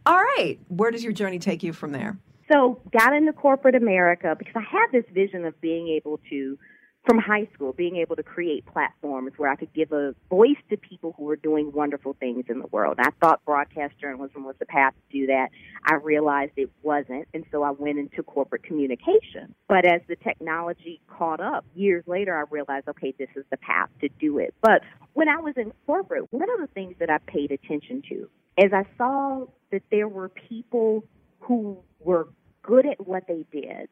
all 0.05 0.17
right, 0.17 0.59
where 0.67 0.91
does 0.91 1.03
your 1.03 1.13
journey 1.13 1.39
take 1.39 1.63
you 1.63 1.73
from 1.73 1.91
there? 1.91 2.19
So, 2.51 2.79
got 2.91 3.13
into 3.13 3.33
corporate 3.33 3.73
America 3.73 4.35
because 4.37 4.53
I 4.55 4.61
had 4.61 4.87
this 4.91 5.05
vision 5.11 5.45
of 5.45 5.59
being 5.59 5.87
able 5.87 6.19
to 6.29 6.57
from 7.05 7.17
high 7.17 7.47
school, 7.53 7.73
being 7.73 7.97
able 7.97 8.15
to 8.15 8.23
create 8.23 8.65
platforms 8.65 9.33
where 9.37 9.51
I 9.51 9.55
could 9.55 9.73
give 9.73 9.91
a 9.91 10.15
voice 10.29 10.57
to 10.69 10.77
people 10.77 11.13
who 11.17 11.23
were 11.25 11.35
doing 11.35 11.71
wonderful 11.73 12.15
things 12.19 12.45
in 12.47 12.59
the 12.59 12.67
world. 12.67 12.97
I 12.99 13.09
thought 13.19 13.43
broadcast 13.45 13.95
journalism 13.99 14.45
was 14.45 14.55
the 14.59 14.65
path 14.65 14.93
to 14.93 15.19
do 15.19 15.27
that. 15.27 15.49
I 15.85 15.95
realized 15.95 16.53
it 16.55 16.69
wasn't, 16.81 17.27
and 17.33 17.43
so 17.51 17.63
I 17.63 17.71
went 17.71 17.99
into 17.99 18.23
corporate 18.23 18.63
communication. 18.63 19.53
But 19.67 19.85
as 19.85 20.01
the 20.07 20.15
technology 20.15 21.01
caught 21.07 21.41
up 21.41 21.65
years 21.75 22.05
later, 22.07 22.37
I 22.37 22.43
realized, 22.49 22.87
okay, 22.87 23.13
this 23.17 23.29
is 23.35 23.43
the 23.51 23.57
path 23.57 23.89
to 24.01 24.09
do 24.19 24.37
it. 24.37 24.53
But 24.61 24.81
when 25.13 25.27
I 25.27 25.37
was 25.37 25.55
in 25.57 25.73
corporate, 25.85 26.31
one 26.31 26.49
of 26.49 26.59
the 26.59 26.73
things 26.73 26.95
that 26.99 27.09
I 27.09 27.17
paid 27.17 27.51
attention 27.51 28.01
to 28.09 28.29
is 28.57 28.71
I 28.71 28.85
saw 28.97 29.45
that 29.71 29.83
there 29.91 30.07
were 30.07 30.29
people 30.29 31.03
who 31.41 31.79
were 31.99 32.29
good 32.61 32.85
at 32.85 33.05
what 33.05 33.27
they 33.27 33.45
did 33.51 33.89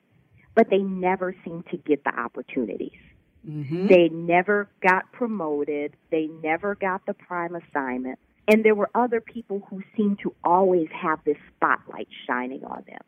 but 0.56 0.70
they 0.70 0.80
never 0.80 1.36
seem 1.44 1.64
to 1.72 1.78
get 1.78 2.04
the 2.04 2.14
opportunities. 2.18 3.00
Mm-hmm. 3.48 3.88
They 3.88 4.10
never 4.10 4.70
got 4.82 5.12
promoted. 5.12 5.96
They 6.12 6.28
never 6.44 6.76
got 6.76 7.06
the 7.06 7.14
prime 7.14 7.56
assignment. 7.56 8.20
And 8.48 8.64
there 8.66 8.76
were 8.76 8.90
other 8.94 9.22
people 9.22 9.66
who 9.70 9.82
seemed 9.96 10.20
to 10.20 10.36
always 10.44 10.90
have 10.92 11.20
this 11.26 11.38
spotlight 11.56 12.08
shining 12.28 12.64
on 12.64 12.84
them. 12.88 13.00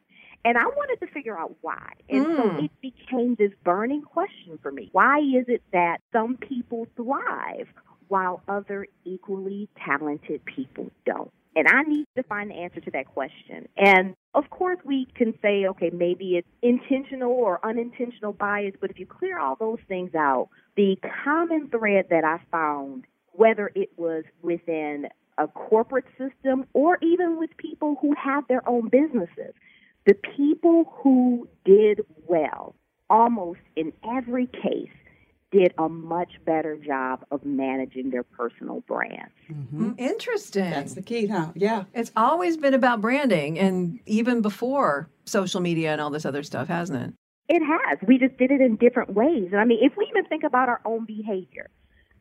And 0.45 0.57
I 0.57 0.65
wanted 0.65 1.05
to 1.05 1.11
figure 1.11 1.37
out 1.37 1.55
why. 1.61 1.93
And 2.09 2.25
mm. 2.25 2.37
so 2.37 2.63
it 2.65 2.71
became 2.81 3.35
this 3.35 3.51
burning 3.63 4.01
question 4.01 4.59
for 4.61 4.71
me. 4.71 4.89
Why 4.91 5.19
is 5.19 5.45
it 5.47 5.63
that 5.71 5.99
some 6.11 6.37
people 6.37 6.87
thrive 6.95 7.67
while 8.09 8.41
other 8.47 8.87
equally 9.05 9.69
talented 9.85 10.43
people 10.45 10.91
don't? 11.05 11.31
And 11.55 11.67
I 11.67 11.83
need 11.83 12.05
to 12.17 12.23
find 12.23 12.49
the 12.49 12.55
answer 12.55 12.79
to 12.81 12.91
that 12.91 13.07
question. 13.07 13.67
And 13.77 14.15
of 14.33 14.49
course, 14.49 14.79
we 14.83 15.07
can 15.15 15.33
say, 15.41 15.65
okay, 15.67 15.91
maybe 15.93 16.37
it's 16.37 16.47
intentional 16.61 17.31
or 17.31 17.63
unintentional 17.63 18.33
bias, 18.33 18.73
but 18.81 18.89
if 18.89 18.99
you 18.99 19.05
clear 19.05 19.37
all 19.37 19.55
those 19.55 19.79
things 19.87 20.15
out, 20.15 20.49
the 20.75 20.97
common 21.23 21.69
thread 21.69 22.07
that 22.09 22.23
I 22.23 22.39
found, 22.51 23.05
whether 23.33 23.71
it 23.75 23.89
was 23.97 24.23
within 24.41 25.07
a 25.37 25.47
corporate 25.47 26.05
system 26.17 26.65
or 26.73 26.97
even 27.01 27.37
with 27.37 27.55
people 27.57 27.97
who 28.01 28.15
have 28.15 28.47
their 28.47 28.67
own 28.67 28.89
businesses, 28.89 29.53
the 30.05 30.15
people 30.35 30.91
who 31.01 31.47
did 31.65 32.01
well, 32.27 32.75
almost 33.09 33.59
in 33.75 33.93
every 34.03 34.47
case, 34.47 34.89
did 35.53 35.73
a 35.77 35.87
much 35.87 36.33
better 36.45 36.75
job 36.77 37.23
of 37.31 37.45
managing 37.45 38.09
their 38.09 38.23
personal 38.23 38.81
brands. 38.81 39.31
Mm-hmm. 39.49 39.91
Interesting. 39.97 40.71
That's 40.71 40.95
the 40.95 41.03
key, 41.03 41.27
huh? 41.27 41.49
Yeah. 41.55 41.83
It's 41.93 42.11
always 42.17 42.57
been 42.57 42.73
about 42.73 42.99
branding 42.99 43.59
and 43.59 43.99
even 44.05 44.41
before 44.41 45.09
social 45.25 45.61
media 45.61 45.91
and 45.91 46.01
all 46.01 46.09
this 46.09 46.25
other 46.25 46.43
stuff, 46.43 46.67
hasn't 46.67 47.01
it? 47.01 47.13
It 47.49 47.61
has. 47.61 47.99
We 48.07 48.17
just 48.17 48.37
did 48.37 48.51
it 48.51 48.61
in 48.61 48.77
different 48.77 49.13
ways. 49.13 49.49
And 49.51 49.61
I 49.61 49.65
mean, 49.65 49.79
if 49.81 49.93
we 49.95 50.07
even 50.09 50.25
think 50.25 50.43
about 50.43 50.69
our 50.69 50.81
own 50.85 51.05
behavior, 51.05 51.69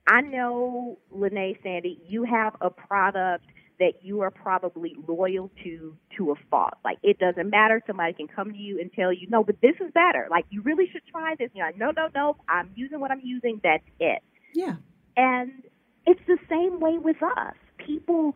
I 0.06 0.20
know, 0.20 0.98
Lene 1.10 1.56
Sandy, 1.62 2.02
you 2.06 2.24
have 2.24 2.54
a 2.60 2.70
product 2.70 3.46
that 3.78 4.02
you 4.02 4.20
are 4.20 4.30
probably 4.30 4.94
loyal 5.08 5.50
to 5.64 5.96
to 6.16 6.30
a 6.30 6.34
fault. 6.50 6.74
Like 6.84 6.98
it 7.02 7.18
doesn't 7.18 7.50
matter. 7.50 7.82
Somebody 7.86 8.12
can 8.12 8.28
come 8.28 8.52
to 8.52 8.58
you 8.58 8.80
and 8.80 8.92
tell 8.92 9.12
you, 9.12 9.26
no, 9.28 9.42
but 9.42 9.56
this 9.60 9.74
is 9.80 9.90
better. 9.92 10.28
Like 10.30 10.46
you 10.50 10.62
really 10.62 10.88
should 10.92 11.02
try 11.10 11.34
this. 11.38 11.50
You're 11.54 11.66
like, 11.66 11.78
no, 11.78 11.90
no, 11.96 12.08
no. 12.14 12.36
I'm 12.48 12.70
using 12.74 13.00
what 13.00 13.10
I'm 13.10 13.20
using. 13.22 13.60
That's 13.62 13.84
it. 14.00 14.22
Yeah. 14.54 14.76
And 15.16 15.64
it's 16.06 16.20
the 16.26 16.38
same 16.48 16.80
way 16.80 16.98
with 16.98 17.22
us. 17.22 17.54
People 17.78 18.34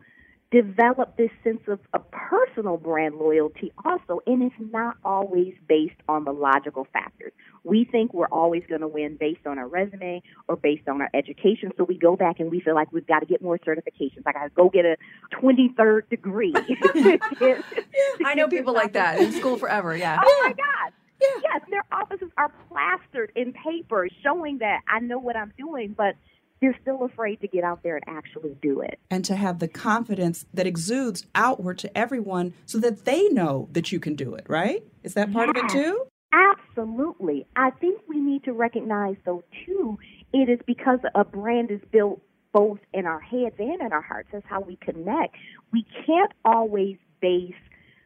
develop 0.51 1.17
this 1.17 1.29
sense 1.43 1.61
of 1.67 1.79
a 1.93 1.99
personal 1.99 2.77
brand 2.77 3.15
loyalty 3.15 3.73
also, 3.83 4.21
and 4.25 4.41
it's 4.43 4.71
not 4.71 4.95
always 5.03 5.53
based 5.67 5.99
on 6.07 6.23
the 6.23 6.31
logical 6.31 6.87
factors. 6.93 7.33
We 7.63 7.83
think 7.83 8.13
we're 8.13 8.27
always 8.27 8.63
going 8.69 8.79
to 8.79 8.87
win 8.87 9.17
based 9.19 9.45
on 9.45 9.57
our 9.57 9.67
resume 9.67 10.23
or 10.47 10.55
based 10.55 10.87
on 10.87 11.01
our 11.01 11.09
education, 11.13 11.71
so 11.77 11.83
we 11.83 11.97
go 11.97 12.15
back 12.15 12.39
and 12.39 12.49
we 12.49 12.61
feel 12.61 12.75
like 12.75 12.93
we've 12.93 13.07
got 13.07 13.19
to 13.19 13.25
get 13.25 13.41
more 13.41 13.59
certifications. 13.59 14.23
I 14.25 14.31
got 14.31 14.43
to 14.45 14.49
go 14.49 14.69
get 14.69 14.85
a 14.85 14.95
23rd 15.41 16.09
degree. 16.09 16.53
I 18.25 18.33
know 18.35 18.47
people 18.47 18.73
like 18.73 18.93
that 18.93 19.19
in 19.19 19.33
school 19.33 19.57
forever, 19.57 19.95
yeah. 19.97 20.17
Oh 20.23 20.41
my 20.45 20.53
God. 20.53 20.93
Yeah. 21.19 21.27
Yes, 21.43 21.61
their 21.69 21.83
offices 21.91 22.29
are 22.37 22.51
plastered 22.69 23.31
in 23.35 23.51
paper 23.53 24.07
showing 24.23 24.59
that 24.59 24.81
I 24.87 24.99
know 24.99 25.17
what 25.17 25.35
I'm 25.35 25.51
doing, 25.57 25.95
but 25.97 26.15
they're 26.61 26.77
still 26.81 27.03
afraid 27.03 27.41
to 27.41 27.47
get 27.47 27.63
out 27.63 27.83
there 27.83 27.95
and 27.95 28.05
actually 28.07 28.55
do 28.61 28.81
it. 28.81 28.99
And 29.09 29.23
to 29.25 29.35
have 29.35 29.59
the 29.59 29.67
confidence 29.67 30.45
that 30.53 30.67
exudes 30.67 31.25
outward 31.35 31.77
to 31.79 31.97
everyone 31.97 32.53
so 32.65 32.77
that 32.79 33.05
they 33.05 33.27
know 33.29 33.69
that 33.71 33.91
you 33.91 33.99
can 33.99 34.15
do 34.15 34.35
it, 34.35 34.45
right? 34.47 34.83
Is 35.03 35.13
that 35.13 35.31
part 35.31 35.49
yes, 35.55 35.63
of 35.63 35.69
it 35.69 35.83
too? 35.83 36.05
Absolutely. 36.33 37.47
I 37.55 37.71
think 37.71 38.01
we 38.07 38.19
need 38.19 38.43
to 38.45 38.53
recognize, 38.53 39.15
though, 39.25 39.43
too, 39.65 39.97
it 40.33 40.49
is 40.49 40.59
because 40.65 40.99
a 41.15 41.23
brand 41.23 41.71
is 41.71 41.81
built 41.91 42.21
both 42.53 42.79
in 42.93 43.05
our 43.05 43.19
heads 43.19 43.55
and 43.59 43.81
in 43.81 43.93
our 43.93 44.01
hearts. 44.01 44.29
That's 44.31 44.45
how 44.47 44.61
we 44.61 44.77
connect. 44.77 45.35
We 45.71 45.85
can't 46.05 46.31
always 46.43 46.97
base 47.21 47.53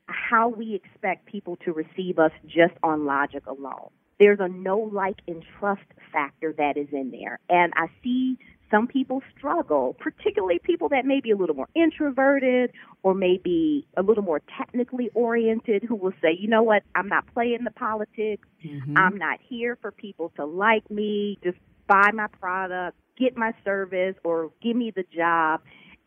how 0.08 0.50
we 0.50 0.76
expect 0.76 1.26
people 1.26 1.58
to 1.58 1.72
receive 1.72 2.20
us 2.20 2.32
just 2.46 2.74
on 2.84 3.06
logic 3.06 3.46
alone 3.48 3.92
there's 4.22 4.40
a 4.40 4.48
no 4.48 4.78
like, 4.78 5.18
and 5.28 5.44
trust 5.60 5.82
factor 6.14 6.54
that 6.56 6.78
is 6.78 6.88
in 6.92 7.10
there. 7.10 7.40
And 7.50 7.74
I 7.76 7.88
see 8.04 8.38
some 8.70 8.88
people 8.88 9.24
struggle, 9.36 9.96
particularly 10.00 10.60
people 10.64 10.90
that 10.90 11.06
may 11.06 11.22
be 11.22 11.32
a 11.32 11.36
little 11.36 11.56
more 11.56 11.68
introverted 11.76 12.72
or 13.02 13.16
maybe 13.16 13.88
a 13.98 14.04
little 14.04 14.24
more 14.24 14.40
technically 14.60 15.10
oriented 15.16 15.84
who 15.84 15.96
will 15.96 16.14
say, 16.22 16.38
you 16.40 16.48
know 16.48 16.62
what, 16.62 16.84
I'm 16.94 17.08
not 17.08 17.26
playing 17.34 17.64
the 17.64 17.72
politics. 17.72 18.48
Mm-hmm. 18.64 18.96
I'm 18.96 19.18
not 19.18 19.40
here 19.42 19.76
for 19.82 19.92
people 19.92 20.32
to 20.36 20.46
like 20.46 20.90
me, 20.92 21.40
just 21.44 21.58
buy 21.88 22.12
my 22.14 22.28
product, 22.40 22.98
get 23.18 23.36
my 23.36 23.54
service, 23.66 24.16
or 24.24 24.52
give 24.62 24.76
me 24.76 24.94
the 24.96 25.04
job. 25.16 25.62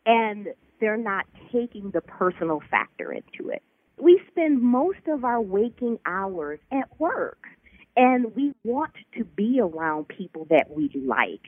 And 0.05 0.47
they're 0.79 0.95
not 0.95 1.25
taking 1.51 1.91
the 1.91 2.01
personal 2.01 2.61
factor 2.71 3.11
into 3.11 3.49
it. 3.49 3.61
We 3.97 4.21
spend 4.31 4.61
most 4.61 5.05
of 5.07 5.25
our 5.25 5.41
waking 5.41 5.99
hours 6.05 6.59
at 6.71 6.89
work. 6.97 7.39
And 7.95 8.35
we 8.35 8.53
want 8.63 8.93
to 9.17 9.23
be 9.23 9.59
around 9.61 10.07
people 10.07 10.47
that 10.49 10.69
we 10.69 10.89
like. 10.93 11.41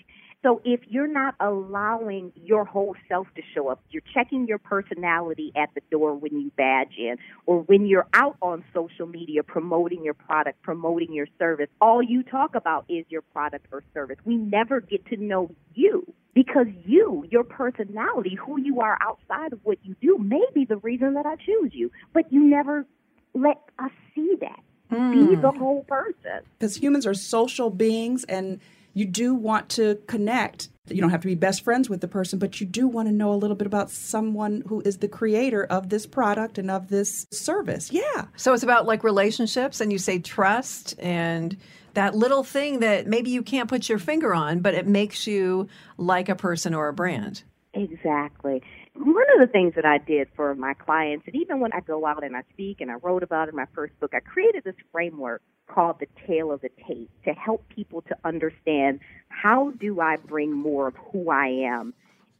So 0.43 0.61
if 0.63 0.81
you're 0.87 1.11
not 1.11 1.35
allowing 1.39 2.31
your 2.35 2.63
whole 2.63 2.95
self 3.09 3.27
to 3.35 3.41
show 3.53 3.69
up, 3.69 3.81
you're 3.89 4.03
checking 4.13 4.47
your 4.47 4.59
personality 4.59 5.51
at 5.55 5.69
the 5.73 5.81
door 5.89 6.13
when 6.13 6.39
you 6.39 6.51
badge 6.55 6.93
in, 6.97 7.17
or 7.47 7.61
when 7.63 7.87
you're 7.87 8.07
out 8.13 8.37
on 8.41 8.63
social 8.73 9.07
media 9.07 9.43
promoting 9.43 10.03
your 10.03 10.13
product, 10.13 10.61
promoting 10.61 11.11
your 11.11 11.27
service, 11.39 11.67
all 11.81 12.03
you 12.03 12.21
talk 12.23 12.55
about 12.55 12.85
is 12.87 13.03
your 13.09 13.23
product 13.23 13.65
or 13.71 13.83
service. 13.93 14.17
We 14.25 14.35
never 14.35 14.79
get 14.79 15.05
to 15.07 15.17
know 15.17 15.49
you 15.73 16.13
because 16.35 16.67
you, 16.85 17.25
your 17.31 17.43
personality, 17.43 18.35
who 18.35 18.61
you 18.61 18.79
are 18.79 18.97
outside 19.01 19.53
of 19.53 19.59
what 19.63 19.79
you 19.83 19.95
do, 20.01 20.19
may 20.19 20.45
be 20.53 20.65
the 20.65 20.77
reason 20.77 21.15
that 21.15 21.25
I 21.25 21.35
choose 21.35 21.71
you, 21.73 21.91
but 22.13 22.31
you 22.31 22.41
never 22.41 22.85
let 23.33 23.57
us 23.79 23.91
see 24.13 24.35
that. 24.41 24.59
Mm. 24.91 25.29
Be 25.29 25.35
the 25.35 25.51
whole 25.51 25.83
person. 25.83 26.41
Because 26.57 26.77
humans 26.77 27.05
are 27.05 27.13
social 27.13 27.69
beings 27.69 28.23
and 28.25 28.59
you 28.93 29.05
do 29.05 29.35
want 29.35 29.69
to 29.69 29.99
connect. 30.07 30.69
You 30.89 31.01
don't 31.01 31.09
have 31.09 31.21
to 31.21 31.27
be 31.27 31.35
best 31.35 31.63
friends 31.63 31.89
with 31.89 32.01
the 32.01 32.07
person, 32.07 32.39
but 32.39 32.59
you 32.59 32.65
do 32.65 32.87
want 32.87 33.07
to 33.07 33.13
know 33.13 33.31
a 33.31 33.35
little 33.35 33.55
bit 33.55 33.67
about 33.67 33.91
someone 33.91 34.63
who 34.67 34.81
is 34.81 34.97
the 34.97 35.07
creator 35.07 35.65
of 35.65 35.89
this 35.89 36.07
product 36.07 36.57
and 36.57 36.71
of 36.71 36.87
this 36.87 37.27
service. 37.31 37.91
Yeah. 37.91 38.25
So 38.37 38.53
it's 38.53 38.63
about 38.63 38.85
like 38.85 39.03
relationships, 39.03 39.81
and 39.81 39.91
you 39.91 39.99
say 39.99 40.19
trust 40.19 40.95
and 40.97 41.57
that 41.93 42.15
little 42.15 42.43
thing 42.43 42.79
that 42.79 43.05
maybe 43.05 43.29
you 43.29 43.43
can't 43.43 43.69
put 43.69 43.89
your 43.89 43.99
finger 43.99 44.33
on, 44.33 44.61
but 44.61 44.73
it 44.73 44.87
makes 44.87 45.27
you 45.27 45.67
like 45.97 46.29
a 46.29 46.35
person 46.35 46.73
or 46.73 46.87
a 46.87 46.93
brand. 46.93 47.43
Exactly 47.73 48.63
one 48.99 49.25
of 49.35 49.39
the 49.39 49.51
things 49.51 49.75
that 49.75 49.85
I 49.85 49.97
did 49.97 50.27
for 50.35 50.55
my 50.55 50.73
clients, 50.73 51.25
and 51.27 51.35
even 51.35 51.59
when 51.59 51.73
I 51.73 51.81
go 51.81 52.05
out 52.05 52.23
and 52.23 52.35
I 52.35 52.43
speak 52.53 52.81
and 52.81 52.91
I 52.91 52.95
wrote 52.95 53.23
about 53.23 53.47
it 53.47 53.51
in 53.51 53.55
my 53.55 53.67
first 53.73 53.99
book, 53.99 54.13
I 54.13 54.19
created 54.19 54.63
this 54.63 54.75
framework 54.91 55.41
called 55.67 55.99
the 55.99 56.07
tale 56.25 56.51
of 56.51 56.61
the 56.61 56.69
tape 56.87 57.09
to 57.25 57.33
help 57.33 57.67
people 57.69 58.01
to 58.03 58.17
understand 58.23 58.99
how 59.29 59.71
do 59.71 59.99
I 59.99 60.17
bring 60.17 60.51
more 60.51 60.87
of 60.87 60.95
who 61.11 61.29
I 61.29 61.47
am 61.47 61.93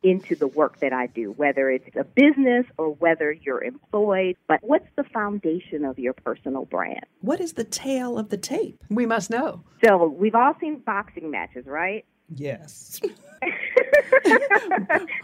into 0.03 0.35
the 0.35 0.47
work 0.47 0.79
that 0.79 0.93
I 0.93 1.07
do, 1.07 1.31
whether 1.31 1.69
it's 1.69 1.95
a 1.95 2.03
business 2.03 2.65
or 2.77 2.91
whether 2.91 3.31
you're 3.31 3.63
employed. 3.63 4.37
But 4.47 4.59
what's 4.61 4.87
the 4.95 5.03
foundation 5.03 5.85
of 5.85 5.97
your 5.99 6.13
personal 6.13 6.65
brand? 6.65 7.05
What 7.21 7.41
is 7.41 7.53
the 7.53 7.63
tale 7.63 8.17
of 8.17 8.29
the 8.29 8.37
tape? 8.37 8.79
We 8.89 9.05
must 9.05 9.29
know. 9.29 9.63
So 9.83 10.07
we've 10.07 10.35
all 10.35 10.53
seen 10.61 10.79
boxing 10.79 11.31
matches, 11.31 11.65
right? 11.65 12.05
Yes. 12.33 12.99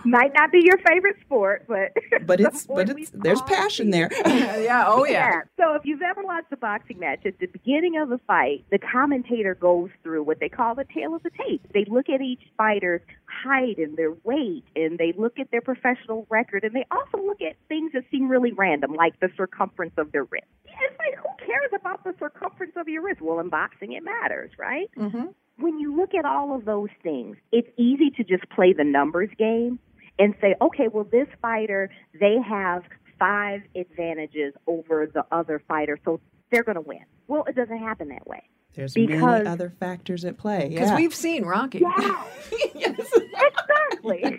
Might 0.06 0.34
not 0.34 0.52
be 0.52 0.62
your 0.64 0.78
favorite 0.78 1.18
sport, 1.22 1.66
but 1.68 1.92
but 2.26 2.40
it's 2.40 2.68
but 2.68 2.90
it's 2.90 3.12
there's 3.14 3.42
passion 3.42 3.90
there. 3.90 4.10
yeah, 4.26 4.86
oh 4.88 5.06
yeah. 5.06 5.12
yeah. 5.12 5.42
So 5.58 5.74
if 5.74 5.84
you've 5.86 6.02
ever 6.02 6.24
watched 6.24 6.52
a 6.52 6.58
boxing 6.58 7.00
match, 7.00 7.26
at 7.26 7.40
the 7.40 7.48
beginning 7.48 7.98
of 7.98 8.10
the 8.10 8.20
fight, 8.28 8.66
the 8.72 8.78
commentator 8.78 9.56
goes 9.56 9.90
through 10.04 10.24
what 10.24 10.40
they 10.40 10.50
call 10.50 10.76
the 10.76 10.86
tale 10.94 11.16
of 11.16 11.24
the 11.24 11.32
tape. 11.32 11.66
They 11.74 11.86
look 11.86 12.10
at 12.10 12.22
each 12.22 12.42
fighter's 12.58 13.02
height 13.26 13.78
and 13.78 13.98
their 13.98 14.14
weight, 14.24 14.64
and 14.76 14.98
they 14.98 15.14
look 15.18 15.40
at 15.40 15.50
their 15.52 15.62
professional 15.62 16.28
record, 16.30 16.64
and 16.64 16.74
they 16.74 16.86
also 16.92 17.18
look 17.18 17.42
at 17.42 17.56
things 17.68 17.92
that 17.94 18.04
seem 18.12 18.30
really 18.30 18.52
random, 18.54 18.94
like 18.94 19.20
the 19.20 19.30
circumference 19.36 19.94
of 19.98 20.12
their 20.12 20.24
wrist. 20.26 20.46
It's 20.66 21.00
like 21.00 21.18
who 21.18 21.30
cares 21.46 21.72
about 21.74 22.04
the 22.04 22.14
circumference 22.20 22.74
of 22.76 22.88
your 22.88 23.02
wrist? 23.04 23.22
Well, 23.22 23.40
in 23.40 23.50
boxing, 23.50 23.94
it 23.94 24.04
matters, 24.04 24.52
right? 24.58 24.90
Mm-hmm 24.98 25.28
when 25.58 25.80
you 25.80 25.96
look 25.96 26.14
at 26.14 26.26
all 26.26 26.56
of 26.56 26.66
those 26.66 26.90
things, 27.02 27.38
it's 27.52 27.68
easy 27.78 28.10
to 28.18 28.24
just 28.24 28.50
play 28.50 28.74
the 28.74 28.84
numbers 28.84 29.30
game 29.38 29.80
and 30.20 30.36
say, 30.42 30.56
okay, 30.62 30.88
well, 30.88 31.08
this 31.12 31.28
fighter, 31.42 31.90
they 32.20 32.38
have 32.48 32.84
five 33.20 33.62
advantages 33.76 34.54
over 34.68 35.08
the 35.12 35.26
other 35.32 35.62
fighter, 35.68 35.98
so 36.06 36.20
they're 36.52 36.64
going 36.64 36.76
to 36.76 36.82
win. 36.82 37.06
Well, 37.28 37.44
it 37.48 37.56
doesn't 37.56 37.80
happen 37.80 38.10
that 38.10 38.28
way. 38.28 38.44
There's 38.74 38.94
because, 38.94 39.22
many 39.22 39.48
other 39.48 39.70
factors 39.80 40.26
at 40.26 40.38
play. 40.38 40.70
Because 40.70 40.90
yeah. 40.90 40.96
we've 40.96 41.14
seen 41.14 41.46
Rocky. 41.46 41.80
Yeah. 41.80 42.24
yes. 42.76 43.00
exactly. 43.14 44.22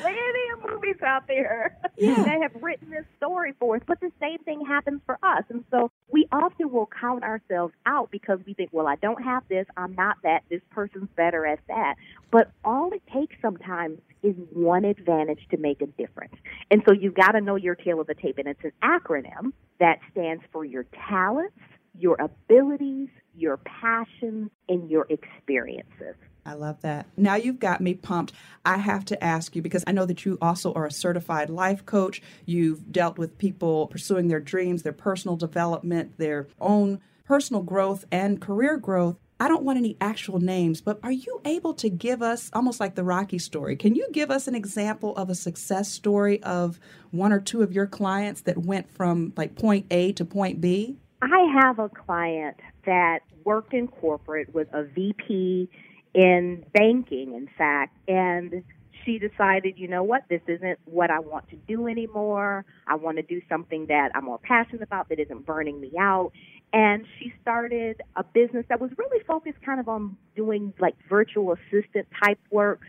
Plenty 0.00 0.44
of 0.54 0.70
movies 0.70 1.00
out 1.04 1.26
there 1.26 1.76
Yeah. 1.96 2.22
that 2.22 2.42
have 2.42 2.62
written 2.62 2.90
this 2.90 3.04
story 3.16 3.54
for 3.58 3.76
us, 3.76 3.82
but 3.86 4.00
the 4.00 4.10
same 4.20 4.38
thing 4.40 4.64
happens 4.66 5.00
for 5.06 5.18
us. 5.22 5.44
And 5.48 5.64
so 5.70 5.90
we 6.10 6.28
often 6.32 6.70
will 6.70 6.88
count 7.00 7.24
ourselves 7.24 7.74
out 7.86 8.10
because 8.10 8.38
we 8.46 8.54
think, 8.54 8.70
well, 8.72 8.86
I 8.86 8.96
don't 8.96 9.22
have 9.22 9.42
this, 9.48 9.66
I'm 9.76 9.94
not 9.94 10.18
that, 10.22 10.42
this 10.50 10.60
person's 10.70 11.08
better 11.16 11.46
at 11.46 11.60
that. 11.68 11.94
But 12.30 12.50
all 12.64 12.92
it 12.92 13.02
takes 13.12 13.36
sometimes 13.40 13.98
is 14.22 14.34
one 14.52 14.84
advantage 14.84 15.40
to 15.50 15.56
make 15.56 15.80
a 15.82 15.86
difference. 15.86 16.34
And 16.70 16.82
so 16.86 16.92
you've 16.94 17.14
got 17.14 17.32
to 17.32 17.40
know 17.40 17.56
your 17.56 17.74
tale 17.74 18.00
of 18.00 18.06
the 18.06 18.14
tape, 18.14 18.38
and 18.38 18.46
it's 18.46 18.62
an 18.62 18.72
acronym 18.82 19.52
that 19.80 19.98
stands 20.12 20.42
for 20.52 20.64
your 20.64 20.84
talents, 21.08 21.56
your 21.98 22.16
abilities, 22.20 23.08
your 23.34 23.58
passions, 23.58 24.50
and 24.68 24.90
your 24.90 25.06
experiences. 25.08 26.16
I 26.44 26.54
love 26.54 26.80
that. 26.82 27.06
Now 27.16 27.36
you've 27.36 27.60
got 27.60 27.80
me 27.80 27.94
pumped. 27.94 28.32
I 28.64 28.78
have 28.78 29.04
to 29.06 29.24
ask 29.24 29.54
you 29.54 29.62
because 29.62 29.84
I 29.86 29.92
know 29.92 30.06
that 30.06 30.24
you 30.24 30.38
also 30.42 30.72
are 30.74 30.86
a 30.86 30.90
certified 30.90 31.50
life 31.50 31.86
coach. 31.86 32.20
You've 32.46 32.90
dealt 32.90 33.16
with 33.16 33.38
people 33.38 33.86
pursuing 33.86 34.28
their 34.28 34.40
dreams, 34.40 34.82
their 34.82 34.92
personal 34.92 35.36
development, 35.36 36.18
their 36.18 36.48
own 36.60 37.00
personal 37.24 37.62
growth 37.62 38.04
and 38.10 38.40
career 38.40 38.76
growth. 38.76 39.16
I 39.38 39.48
don't 39.48 39.64
want 39.64 39.78
any 39.78 39.96
actual 40.00 40.38
names, 40.38 40.80
but 40.80 41.00
are 41.02 41.12
you 41.12 41.40
able 41.44 41.74
to 41.74 41.88
give 41.88 42.22
us 42.22 42.50
almost 42.52 42.78
like 42.78 42.94
the 42.94 43.02
Rocky 43.02 43.38
story? 43.38 43.74
Can 43.74 43.94
you 43.94 44.06
give 44.12 44.30
us 44.30 44.46
an 44.46 44.54
example 44.54 45.16
of 45.16 45.30
a 45.30 45.34
success 45.34 45.88
story 45.88 46.40
of 46.42 46.78
one 47.10 47.32
or 47.32 47.40
two 47.40 47.62
of 47.62 47.72
your 47.72 47.86
clients 47.86 48.42
that 48.42 48.58
went 48.58 48.88
from 48.90 49.32
like 49.36 49.56
point 49.56 49.86
A 49.90 50.12
to 50.12 50.24
point 50.24 50.60
B? 50.60 50.98
I 51.22 51.46
have 51.62 51.78
a 51.78 51.88
client 51.88 52.56
that 52.84 53.20
worked 53.44 53.74
in 53.74 53.86
corporate, 53.86 54.52
was 54.52 54.66
a 54.72 54.82
VP 54.82 55.70
in 56.14 56.64
banking, 56.74 57.34
in 57.34 57.48
fact, 57.56 57.96
and 58.08 58.64
she 59.04 59.20
decided, 59.20 59.78
you 59.78 59.86
know 59.86 60.02
what, 60.02 60.24
this 60.28 60.40
isn't 60.48 60.80
what 60.84 61.10
I 61.10 61.20
want 61.20 61.48
to 61.50 61.56
do 61.68 61.86
anymore. 61.86 62.64
I 62.88 62.96
want 62.96 63.18
to 63.18 63.22
do 63.22 63.40
something 63.48 63.86
that 63.86 64.10
I'm 64.16 64.24
more 64.24 64.38
passionate 64.38 64.82
about 64.82 65.08
that 65.10 65.20
isn't 65.20 65.46
burning 65.46 65.80
me 65.80 65.92
out. 65.98 66.32
And 66.72 67.06
she 67.18 67.32
started 67.40 68.02
a 68.16 68.24
business 68.24 68.64
that 68.68 68.80
was 68.80 68.90
really 68.96 69.22
focused 69.24 69.62
kind 69.64 69.78
of 69.78 69.88
on 69.88 70.16
doing 70.34 70.72
like 70.80 70.96
virtual 71.08 71.52
assistant 71.52 72.08
type 72.24 72.38
work, 72.50 72.80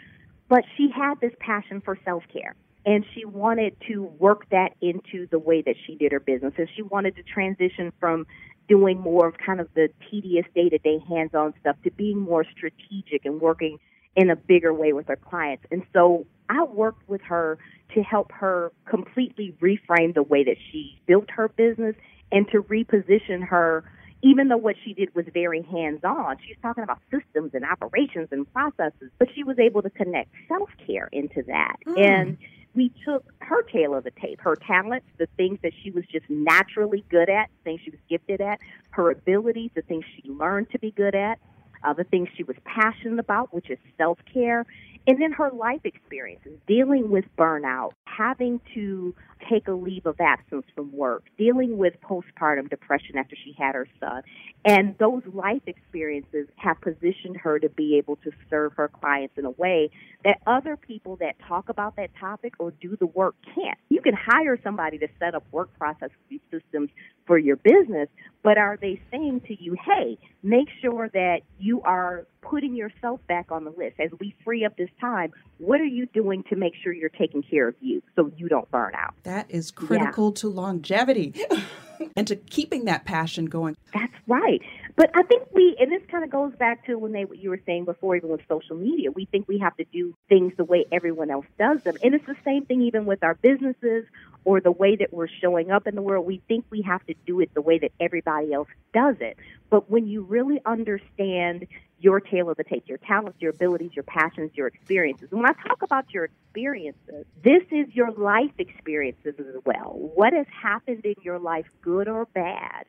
but 0.50 0.64
she 0.76 0.90
had 0.90 1.20
this 1.22 1.34
passion 1.40 1.82
for 1.82 2.00
self 2.04 2.24
care 2.32 2.56
and 2.86 3.06
she 3.14 3.26
wanted 3.26 3.76
to 3.88 4.04
work 4.04 4.50
that 4.50 4.74
into 4.82 5.28
the 5.32 5.40
way 5.40 5.62
that 5.62 5.76
she 5.86 5.96
did 5.96 6.12
her 6.12 6.20
business 6.20 6.54
and 6.58 6.68
she 6.76 6.82
wanted 6.82 7.16
to 7.16 7.24
transition 7.24 7.92
from 8.00 8.26
doing 8.68 9.00
more 9.00 9.28
of 9.28 9.38
kind 9.38 9.60
of 9.60 9.68
the 9.74 9.90
tedious 10.10 10.46
day 10.56 10.70
to 10.70 10.78
day 10.78 11.00
hands 11.08 11.32
on 11.34 11.54
stuff 11.60 11.76
to 11.84 11.92
being 11.92 12.20
more 12.20 12.46
strategic 12.56 13.26
and 13.26 13.42
working 13.42 13.78
in 14.16 14.30
a 14.30 14.36
bigger 14.36 14.74
way 14.74 14.94
with 14.94 15.08
her 15.08 15.16
clients. 15.16 15.64
And 15.72 15.84
so 15.92 16.26
I 16.50 16.64
worked 16.64 17.08
with 17.10 17.22
her 17.22 17.58
to 17.94 18.04
help 18.04 18.32
her 18.32 18.72
completely 18.86 19.56
reframe 19.62 20.14
the 20.14 20.24
way 20.24 20.44
that 20.44 20.58
she 20.72 21.00
built 21.06 21.30
her 21.32 21.50
business 21.50 21.96
and 22.32 22.48
to 22.52 22.64
reposition 22.64 23.46
her 23.48 23.84
even 24.24 24.48
though 24.48 24.58
what 24.58 24.78
she 24.84 24.94
did 24.94 25.14
was 25.14 25.26
very 25.34 25.62
hands 25.64 26.00
on, 26.04 26.38
she's 26.48 26.56
talking 26.62 26.84
about 26.84 27.00
systems 27.12 27.52
and 27.54 27.66
operations 27.66 28.30
and 28.32 28.52
processes, 28.54 29.12
but 29.20 29.28
she 29.36 29.44
was 29.44 29.60
able 29.60 29.82
to 29.82 29.90
connect 29.90 30.30
self 30.48 30.70
care 30.88 31.10
into 31.12 31.44
that. 31.44 31.76
Mm. 31.86 32.08
And 32.08 32.38
we 32.76 32.92
took 33.06 33.26
her 33.40 33.62
tale 33.64 33.96
of 33.96 34.04
the 34.04 34.12
tape, 34.12 34.42
her 34.42 34.56
talents, 34.56 35.06
the 35.18 35.28
things 35.38 35.60
that 35.64 35.74
she 35.84 35.92
was 35.92 36.04
just 36.12 36.26
naturally 36.30 37.04
good 37.10 37.30
at, 37.30 37.50
things 37.64 37.82
she 37.84 37.92
was 37.92 38.00
gifted 38.10 38.42
at, 38.42 38.60
her 38.92 39.12
abilities, 39.12 39.72
the 39.76 39.82
things 39.84 40.04
she 40.16 40.30
learned 40.30 40.70
to 40.72 40.80
be 40.80 40.92
good 40.92 41.16
at, 41.16 41.40
uh, 41.84 41.94
the 41.94 42.04
things 42.04 42.30
she 42.36 42.44
was 42.44 42.56
passionate 42.66 43.20
about, 43.20 43.54
which 43.54 43.70
is 43.70 43.78
self 43.98 44.18
care, 44.32 44.66
and 45.06 45.22
then 45.22 45.32
her 45.34 45.52
life 45.52 45.82
experiences, 45.84 46.58
dealing 46.68 47.10
with 47.10 47.26
burnout, 47.38 47.92
having 48.06 48.60
to 48.74 49.14
take 49.50 49.68
a 49.68 49.72
leave 49.72 50.06
of 50.06 50.20
absence 50.20 50.66
from 50.76 50.92
work, 50.92 51.24
dealing 51.38 51.78
with 51.78 51.94
postpartum 52.02 52.70
depression 52.70 53.18
after 53.18 53.36
she 53.36 53.56
had 53.58 53.76
her 53.76 53.88
son. 54.00 54.22
And 54.66 54.96
those 54.98 55.24
life 55.34 55.62
experiences 55.68 56.48
have 56.56 56.80
positioned 56.82 57.38
her 57.38 57.60
to 57.60 57.70
be 57.70 57.98
able 57.98 58.16
to 58.18 58.32
serve 58.50 58.74
her 58.74 58.88
clients 58.88 59.38
in 59.38 59.46
a 59.46 59.52
way 59.52 59.92
that 60.24 60.40
other 60.48 60.78
people 60.78 61.18
that 61.18 61.36
talk 61.48 61.70
about 61.70 61.96
that 61.98 62.12
topic 62.20 62.54
or 62.60 62.72
do 62.72 62.96
the 62.98 63.06
work 63.08 63.36
can't. 63.54 63.78
You 63.90 64.02
can 64.02 64.16
hire 64.16 64.58
somebody 64.64 64.98
to 65.00 65.08
set 65.20 65.36
up 65.36 65.44
work 65.52 65.70
process 65.78 66.10
systems 66.52 66.90
for 67.26 67.38
your 67.38 67.56
business, 67.56 68.10
but 68.44 68.58
are 68.58 68.78
they 68.80 69.02
saying 69.12 69.42
to 69.48 69.62
you, 69.62 69.76
hey, 69.86 70.18
make 70.42 70.68
sure 70.82 71.10
that 71.14 71.42
you 71.60 71.82
are 71.84 72.26
putting 72.42 72.76
yourself 72.76 73.20
back 73.28 73.52
on 73.52 73.64
the 73.64 73.72
list 73.72 73.96
as 74.00 74.10
we 74.20 74.36
free 74.44 74.66
up 74.66 74.76
this 74.78 74.90
time? 75.00 75.32
What 75.58 75.80
are 75.80 75.86
you 75.86 76.06
doing 76.08 76.44
to 76.50 76.56
make 76.56 76.74
sure 76.84 76.92
you're 76.92 77.10
taking 77.10 77.42
care 77.42 77.70
of 77.70 77.76
you 77.80 78.02
so 78.16 78.32
you 78.38 78.50
don't 78.50 78.70
burn 78.72 78.94
out? 78.96 79.14
That 79.34 79.50
is 79.50 79.72
critical 79.72 80.28
yeah. 80.28 80.42
to 80.42 80.48
longevity 80.48 81.34
and 82.16 82.28
to 82.28 82.36
keeping 82.36 82.86
that 82.86 83.04
passion 83.04 83.48
going. 83.48 83.76
That's 83.92 84.14
right. 84.28 84.62
But 84.96 85.10
I 85.16 85.24
think 85.24 85.48
we, 85.52 85.76
and 85.80 85.92
this 85.92 86.04
kind 86.12 86.24
of 86.24 86.30
goes 86.30 86.54
back 86.56 86.86
to 86.86 87.00
when 87.00 87.14
they, 87.14 87.26
what 87.26 87.40
you 87.40 87.50
were 87.50 87.60
saying 87.66 87.86
before, 87.86 88.16
even 88.16 88.30
with 88.30 88.42
social 88.48 88.76
media, 88.76 89.10
we 89.10 89.26
think 89.26 89.48
we 89.48 89.58
have 89.58 89.76
to 89.78 89.86
do 89.86 90.16
things 90.30 90.54
the 90.56 90.66
way 90.66 90.86
everyone 90.92 91.32
else 91.32 91.48
does 91.58 91.82
them. 91.82 91.96
And 92.04 92.14
it's 92.14 92.28
the 92.28 92.36
same 92.46 92.68
thing 92.68 92.84
even 92.84 93.08
with 93.08 93.24
our 93.24 93.34
businesses 93.34 94.06
or 94.46 94.62
the 94.62 94.72
way 94.72 94.98
that 94.98 95.12
we're 95.12 95.30
showing 95.42 95.72
up 95.72 95.88
in 95.88 95.96
the 95.96 96.04
world. 96.04 96.28
We 96.28 96.44
think 96.48 96.66
we 96.70 96.84
have 96.84 97.04
to 97.08 97.16
do 97.26 97.40
it 97.40 97.52
the 97.56 97.62
way 97.62 97.80
that 97.80 97.92
everybody 98.00 98.54
else 98.54 98.70
does 98.94 99.16
it. 99.20 99.38
But 99.72 99.90
when 99.90 100.06
you 100.06 100.22
really 100.22 100.62
understand 100.64 101.66
your 102.04 102.20
tale 102.20 102.50
of 102.50 102.58
the 102.58 102.66
tape, 102.66 102.84
your 102.86 102.98
talents, 102.98 103.38
your 103.40 103.52
abilities, 103.52 103.92
your 103.94 104.04
passions, 104.04 104.52
your 104.56 104.68
experiences. 104.68 105.30
And 105.32 105.40
when 105.40 105.50
I 105.50 105.54
talk 105.66 105.82
about 105.82 106.14
your 106.14 106.26
experiences, 106.26 107.26
this 107.42 107.64
is 107.72 107.88
your 107.94 108.12
life 108.12 108.52
experiences 108.58 109.36
as 109.40 109.62
well. 109.66 109.96
What 110.14 110.34
has 110.34 110.46
happened 110.62 111.06
in 111.06 111.16
your 111.22 111.40
life, 111.40 111.66
good 111.82 112.10
or 112.10 112.26
bad, 112.26 112.86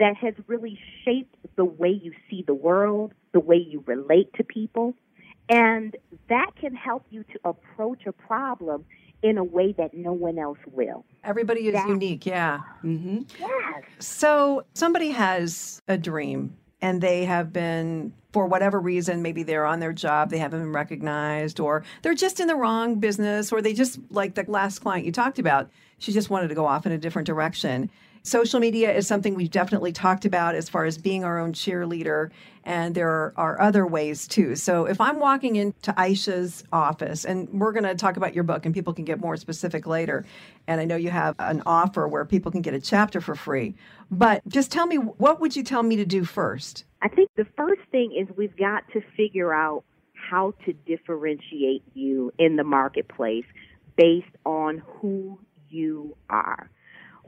that 0.00 0.16
has 0.16 0.34
really 0.48 0.80
shaped 1.04 1.36
the 1.54 1.64
way 1.64 1.90
you 1.90 2.12
see 2.28 2.42
the 2.44 2.54
world, 2.54 3.14
the 3.32 3.40
way 3.40 3.56
you 3.56 3.84
relate 3.86 4.34
to 4.34 4.42
people. 4.42 4.94
And 5.48 5.96
that 6.28 6.50
can 6.60 6.74
help 6.74 7.06
you 7.08 7.22
to 7.22 7.38
approach 7.44 8.04
a 8.04 8.12
problem 8.12 8.84
in 9.22 9.38
a 9.38 9.44
way 9.44 9.72
that 9.78 9.94
no 9.94 10.12
one 10.12 10.38
else 10.38 10.58
will. 10.72 11.04
Everybody 11.22 11.68
is 11.68 11.74
that, 11.74 11.88
unique, 11.88 12.26
yeah. 12.26 12.60
Mm-hmm. 12.82 13.20
Yes. 13.38 13.84
So 14.00 14.64
somebody 14.74 15.10
has 15.10 15.80
a 15.86 15.96
dream 15.96 16.56
and 16.80 17.00
they 17.00 17.24
have 17.24 17.52
been 17.52 18.12
for 18.32 18.46
whatever 18.46 18.78
reason 18.78 19.22
maybe 19.22 19.42
they're 19.42 19.64
on 19.64 19.80
their 19.80 19.92
job 19.92 20.30
they 20.30 20.38
haven't 20.38 20.60
been 20.60 20.72
recognized 20.72 21.58
or 21.58 21.82
they're 22.02 22.14
just 22.14 22.40
in 22.40 22.46
the 22.46 22.56
wrong 22.56 22.96
business 22.96 23.52
or 23.52 23.62
they 23.62 23.72
just 23.72 23.98
like 24.10 24.34
the 24.34 24.44
last 24.48 24.80
client 24.80 25.06
you 25.06 25.12
talked 25.12 25.38
about 25.38 25.70
she 25.98 26.12
just 26.12 26.28
wanted 26.28 26.48
to 26.48 26.54
go 26.54 26.66
off 26.66 26.84
in 26.86 26.92
a 26.92 26.98
different 26.98 27.26
direction 27.26 27.90
social 28.26 28.60
media 28.60 28.92
is 28.92 29.06
something 29.06 29.34
we've 29.34 29.50
definitely 29.50 29.92
talked 29.92 30.24
about 30.24 30.54
as 30.54 30.68
far 30.68 30.84
as 30.84 30.98
being 30.98 31.24
our 31.24 31.38
own 31.38 31.52
cheerleader 31.52 32.30
and 32.64 32.94
there 32.94 33.32
are 33.36 33.60
other 33.60 33.86
ways 33.86 34.26
too 34.26 34.56
so 34.56 34.84
if 34.84 35.00
i'm 35.00 35.20
walking 35.20 35.56
into 35.56 35.92
aisha's 35.92 36.64
office 36.72 37.24
and 37.24 37.48
we're 37.50 37.72
going 37.72 37.84
to 37.84 37.94
talk 37.94 38.16
about 38.16 38.34
your 38.34 38.44
book 38.44 38.66
and 38.66 38.74
people 38.74 38.92
can 38.92 39.04
get 39.04 39.20
more 39.20 39.36
specific 39.36 39.86
later 39.86 40.24
and 40.66 40.80
i 40.80 40.84
know 40.84 40.96
you 40.96 41.10
have 41.10 41.36
an 41.38 41.62
offer 41.66 42.08
where 42.08 42.24
people 42.24 42.50
can 42.50 42.62
get 42.62 42.74
a 42.74 42.80
chapter 42.80 43.20
for 43.20 43.34
free 43.34 43.74
but 44.10 44.46
just 44.48 44.72
tell 44.72 44.86
me 44.86 44.96
what 44.96 45.40
would 45.40 45.54
you 45.54 45.62
tell 45.62 45.82
me 45.82 45.96
to 45.96 46.04
do 46.04 46.24
first 46.24 46.84
I 47.02 47.08
think 47.08 47.30
the 47.36 47.46
first 47.56 47.82
thing 47.92 48.12
is 48.18 48.26
we've 48.36 48.56
got 48.56 48.82
to 48.92 49.00
figure 49.16 49.52
out 49.52 49.84
how 50.12 50.54
to 50.64 50.72
differentiate 50.72 51.84
you 51.94 52.32
in 52.38 52.56
the 52.56 52.64
marketplace 52.64 53.44
based 53.96 54.26
on 54.44 54.82
who 54.84 55.38
you 55.68 56.16
are. 56.28 56.68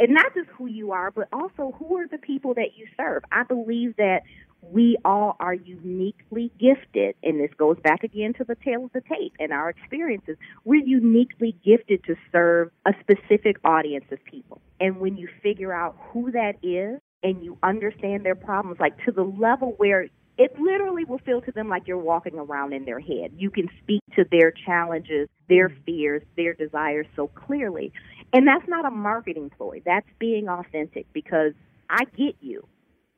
And 0.01 0.15
not 0.15 0.35
just 0.35 0.49
who 0.51 0.67
you 0.67 0.93
are, 0.93 1.11
but 1.11 1.29
also 1.33 1.75
who 1.79 1.97
are 1.97 2.07
the 2.07 2.19
people 2.19 2.55
that 2.55 2.77
you 2.77 2.87
serve. 2.97 3.23
I 3.33 3.43
believe 3.43 3.97
that 3.97 4.21
we 4.61 4.97
all 5.05 5.37
are 5.39 5.55
uniquely 5.55 6.51
gifted, 6.59 7.15
and 7.23 7.41
this 7.41 7.51
goes 7.57 7.79
back 7.83 8.03
again 8.03 8.35
to 8.35 8.45
the 8.45 8.57
tale 8.57 8.85
of 8.85 8.93
the 8.93 9.03
tape 9.03 9.35
and 9.39 9.53
our 9.53 9.71
experiences. 9.71 10.37
We're 10.65 10.85
uniquely 10.85 11.57
gifted 11.65 12.05
to 12.05 12.17
serve 12.33 12.71
a 12.85 12.91
specific 13.01 13.57
audience 13.65 14.07
of 14.11 14.23
people. 14.25 14.61
And 14.81 14.99
when 14.99 15.17
you 15.17 15.29
figure 15.43 15.73
out 15.73 15.97
who 16.13 16.33
that 16.33 16.55
is, 16.63 17.01
and 17.23 17.43
you 17.43 17.59
understand 17.63 18.25
their 18.25 18.35
problems, 18.35 18.79
like 18.81 18.97
to 19.05 19.13
the 19.13 19.23
level 19.23 19.75
where 19.77 20.09
it 20.39 20.57
literally 20.61 21.05
will 21.05 21.19
feel 21.19 21.41
to 21.43 21.51
them 21.51 21.69
like 21.69 21.89
you're 21.89 21.99
walking 21.99 22.39
around 22.39 22.73
in 22.73 22.85
their 22.85 23.01
head. 23.01 23.33
You 23.37 23.51
can 23.51 23.69
speak 23.83 24.01
to 24.15 24.25
their 24.31 24.53
challenges, 24.53 25.29
their 25.49 25.69
fears, 25.85 26.23
their 26.37 26.55
desires 26.55 27.07
so 27.17 27.27
clearly. 27.27 27.93
And 28.33 28.47
that's 28.47 28.69
not 28.69 28.85
a 28.85 28.91
marketing 28.91 29.51
ploy. 29.57 29.83
That's 29.85 30.07
being 30.19 30.49
authentic 30.49 31.07
because 31.13 31.53
I 31.89 32.05
get 32.17 32.37
you. 32.41 32.67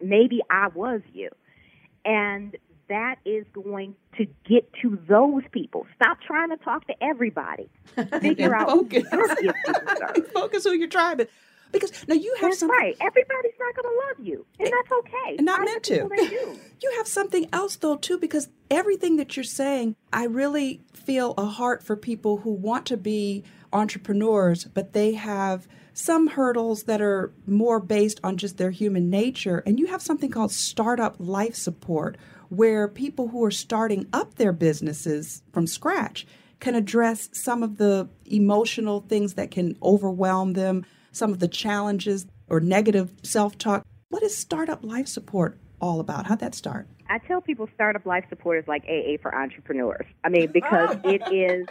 Maybe 0.01 0.41
I 0.51 0.69
was 0.69 1.01
you. 1.13 1.31
And 2.05 2.57
that 2.89 3.17
is 3.25 3.45
going 3.53 3.95
to 4.19 4.27
get 4.49 4.71
to 4.83 4.99
those 5.09 5.43
people. 5.53 5.87
Stop 5.95 6.19
trying 6.27 6.51
to 6.51 6.57
talk 6.59 6.87
to 6.89 6.95
everybody. 7.03 7.71
Figure 8.21 8.55
out 8.55 8.69
focus. 8.69 9.05
who 9.11 9.19
you're 9.19 9.55
gifted 9.65 10.15
to 10.15 10.23
focus 10.35 10.65
who 10.65 10.73
you're 10.73 10.89
driving. 10.89 11.27
Because 11.73 12.07
now 12.09 12.17
you 12.17 12.35
have 12.41 12.51
that's 12.51 12.61
something 12.61 12.77
right. 12.77 12.97
Everybody's 13.01 13.53
not 13.61 13.77
going 13.77 13.95
to 13.95 14.01
love 14.09 14.27
you, 14.27 14.47
and 14.59 14.67
eh, 14.67 14.71
that's 14.71 14.93
okay. 14.99 15.37
and 15.37 15.47
not 15.47 15.61
meant 15.61 15.85
to. 15.85 15.95
people, 15.95 16.09
They 16.17 16.27
do. 16.29 16.59
You 16.83 16.95
have 16.97 17.07
something 17.07 17.47
else 17.53 17.77
though 17.77 17.97
too, 17.97 18.19
because 18.19 18.49
everything 18.71 19.17
that 19.19 19.37
you're 19.37 19.45
saying, 19.45 19.95
I 20.13 20.25
really 20.25 20.81
feel 20.93 21.35
a 21.37 21.45
heart 21.45 21.83
for 21.83 21.95
people 21.95 22.39
who 22.39 22.51
want 22.53 22.87
to 22.87 22.97
be 22.97 23.45
entrepreneurs, 23.73 24.65
but 24.65 24.93
they 24.93 25.13
have 25.13 25.67
some 25.93 26.29
hurdles 26.29 26.85
that 26.85 27.01
are 27.01 27.33
more 27.47 27.81
based 27.81 28.21
on 28.23 28.37
just 28.37 28.57
their 28.57 28.71
human 28.71 29.11
nature. 29.11 29.63
And 29.67 29.79
you 29.79 29.87
have 29.87 30.03
something 30.03 30.31
called 30.31 30.53
startup 30.53 31.17
life 31.19 31.55
support, 31.55 32.17
where 32.49 32.89
people 32.89 33.29
who 33.29 33.45
are 33.45 33.51
starting 33.51 34.07
up 34.13 34.35
their 34.35 34.53
businesses 34.53 35.43
from 35.53 35.67
scratch 35.67 36.27
can 36.59 36.75
address 36.75 37.29
some 37.33 37.63
of 37.63 37.79
the 37.79 38.09
emotional 38.27 39.01
things 39.01 39.35
that 39.35 39.51
can 39.51 39.77
overwhelm 39.83 40.53
them, 40.53 40.85
some 41.13 41.33
of 41.33 41.39
the 41.39 41.49
challenges 41.49 42.27
or 42.49 42.61
negative 42.61 43.11
self 43.23 43.57
talk. 43.57 43.87
What 44.11 44.23
is 44.23 44.37
startup 44.37 44.85
life 44.85 45.09
support 45.09 45.59
all 45.81 46.01
about? 46.01 46.27
How'd 46.27 46.41
that 46.41 46.55
start? 46.55 46.87
I 47.09 47.19
tell 47.19 47.41
people 47.41 47.69
startup 47.75 48.07
life 48.07 48.25
support 48.29 48.59
is 48.59 48.69
like 48.69 48.85
AA 48.85 49.17
for 49.21 49.35
entrepreneurs. 49.35 50.07
I 50.23 50.29
mean, 50.29 50.51
because 50.53 50.97
it 51.05 51.23
is. 51.33 51.67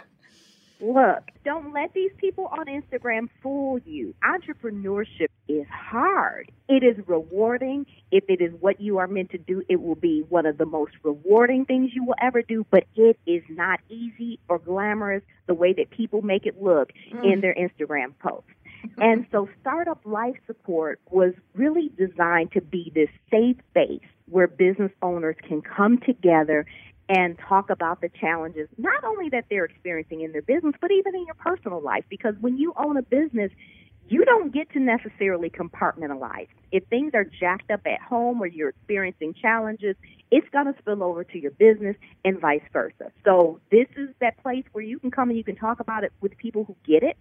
Look, 0.80 1.30
don't 1.44 1.72
let 1.72 1.92
these 1.92 2.10
people 2.16 2.46
on 2.46 2.66
Instagram 2.66 3.28
fool 3.42 3.78
you. 3.78 4.14
Entrepreneurship 4.24 5.28
is 5.48 5.66
hard. 5.70 6.50
It 6.68 6.82
is 6.82 6.96
rewarding. 7.06 7.86
If 8.10 8.24
it 8.28 8.40
is 8.40 8.52
what 8.60 8.80
you 8.80 8.98
are 8.98 9.06
meant 9.06 9.30
to 9.30 9.38
do, 9.38 9.62
it 9.68 9.80
will 9.80 9.94
be 9.94 10.24
one 10.28 10.46
of 10.46 10.58
the 10.58 10.66
most 10.66 10.92
rewarding 11.02 11.64
things 11.64 11.90
you 11.94 12.04
will 12.04 12.14
ever 12.20 12.42
do, 12.42 12.64
but 12.70 12.84
it 12.96 13.18
is 13.26 13.42
not 13.48 13.80
easy 13.88 14.38
or 14.48 14.58
glamorous 14.58 15.22
the 15.46 15.54
way 15.54 15.72
that 15.74 15.90
people 15.90 16.22
make 16.22 16.46
it 16.46 16.62
look 16.62 16.92
mm. 17.12 17.32
in 17.32 17.40
their 17.40 17.54
Instagram 17.54 18.14
posts. 18.18 18.50
And 18.96 19.26
so 19.30 19.48
Startup 19.60 20.00
Life 20.04 20.36
Support 20.46 21.00
was 21.10 21.34
really 21.54 21.90
designed 21.98 22.52
to 22.52 22.62
be 22.62 22.90
this 22.94 23.10
safe 23.30 23.56
space 23.70 24.08
where 24.26 24.46
business 24.46 24.92
owners 25.02 25.36
can 25.46 25.60
come 25.60 25.98
together 25.98 26.64
and 27.10 27.36
talk 27.48 27.70
about 27.70 28.00
the 28.00 28.08
challenges, 28.08 28.68
not 28.78 29.02
only 29.02 29.28
that 29.30 29.46
they're 29.50 29.64
experiencing 29.64 30.20
in 30.20 30.30
their 30.30 30.42
business, 30.42 30.74
but 30.80 30.92
even 30.92 31.12
in 31.16 31.26
your 31.26 31.34
personal 31.34 31.82
life. 31.82 32.04
Because 32.08 32.36
when 32.40 32.56
you 32.56 32.72
own 32.76 32.96
a 32.96 33.02
business, 33.02 33.50
you 34.08 34.24
don't 34.24 34.54
get 34.54 34.72
to 34.72 34.78
necessarily 34.78 35.50
compartmentalize. 35.50 36.46
If 36.70 36.84
things 36.84 37.10
are 37.14 37.24
jacked 37.24 37.70
up 37.72 37.80
at 37.84 38.00
home 38.00 38.40
or 38.40 38.46
you're 38.46 38.68
experiencing 38.68 39.34
challenges, 39.34 39.96
it's 40.30 40.48
going 40.50 40.66
to 40.66 40.74
spill 40.78 41.02
over 41.02 41.24
to 41.24 41.38
your 41.38 41.50
business 41.50 41.96
and 42.24 42.40
vice 42.40 42.62
versa. 42.72 43.10
So 43.24 43.58
this 43.72 43.88
is 43.96 44.10
that 44.20 44.40
place 44.40 44.64
where 44.70 44.84
you 44.84 45.00
can 45.00 45.10
come 45.10 45.30
and 45.30 45.36
you 45.36 45.44
can 45.44 45.56
talk 45.56 45.80
about 45.80 46.04
it 46.04 46.12
with 46.20 46.36
people 46.38 46.62
who 46.62 46.76
get 46.86 47.02
it 47.02 47.16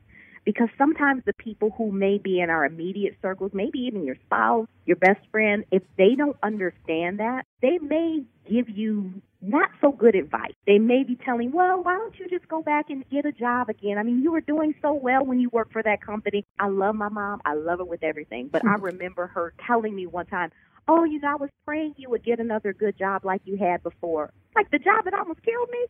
because 0.45 0.69
sometimes 0.77 1.23
the 1.25 1.33
people 1.33 1.71
who 1.77 1.91
may 1.91 2.19
be 2.19 2.39
in 2.39 2.51
our 2.51 2.63
immediate 2.63 3.15
circles, 3.23 3.51
maybe 3.53 3.79
even 3.79 4.03
your 4.03 4.17
spouse, 4.25 4.67
your 4.85 4.97
best 4.97 5.19
friend, 5.31 5.65
if 5.71 5.81
they 5.97 6.15
don't 6.15 6.37
understand 6.43 7.19
that, 7.19 7.45
they 7.61 7.79
may 7.79 8.23
give 8.49 8.69
you 8.69 9.21
not 9.41 9.69
so 9.79 9.91
good 9.91 10.15
advice. 10.15 10.53
They 10.67 10.79
may 10.79 11.03
be 11.03 11.15
telling, 11.15 11.51
well, 11.51 11.81
why 11.81 11.93
don't 11.97 12.17
you 12.19 12.27
just 12.29 12.47
go 12.47 12.61
back 12.61 12.89
and 12.89 13.07
get 13.09 13.25
a 13.25 13.31
job 13.31 13.69
again? 13.69 13.97
I 13.97 14.03
mean, 14.03 14.21
you 14.21 14.31
were 14.31 14.41
doing 14.41 14.73
so 14.81 14.93
well 14.93 15.25
when 15.25 15.39
you 15.39 15.49
worked 15.49 15.71
for 15.71 15.83
that 15.83 16.01
company. 16.01 16.45
I 16.59 16.67
love 16.67 16.95
my 16.95 17.09
mom. 17.09 17.41
I 17.45 17.53
love 17.53 17.79
her 17.79 17.85
with 17.85 18.03
everything. 18.03 18.49
But 18.51 18.65
I 18.65 18.75
remember 18.79 19.27
her 19.27 19.53
telling 19.65 19.95
me 19.95 20.07
one 20.07 20.25
time, 20.25 20.51
oh, 20.87 21.03
you 21.03 21.19
know, 21.19 21.31
I 21.31 21.35
was 21.35 21.49
praying 21.65 21.93
you 21.97 22.09
would 22.09 22.23
get 22.23 22.39
another 22.39 22.73
good 22.73 22.97
job 22.97 23.23
like 23.23 23.41
you 23.45 23.55
had 23.57 23.83
before. 23.83 24.33
Like 24.55 24.71
the 24.71 24.79
job 24.79 25.05
that 25.05 25.13
almost 25.13 25.39
killed 25.43 25.69
me. 25.69 25.85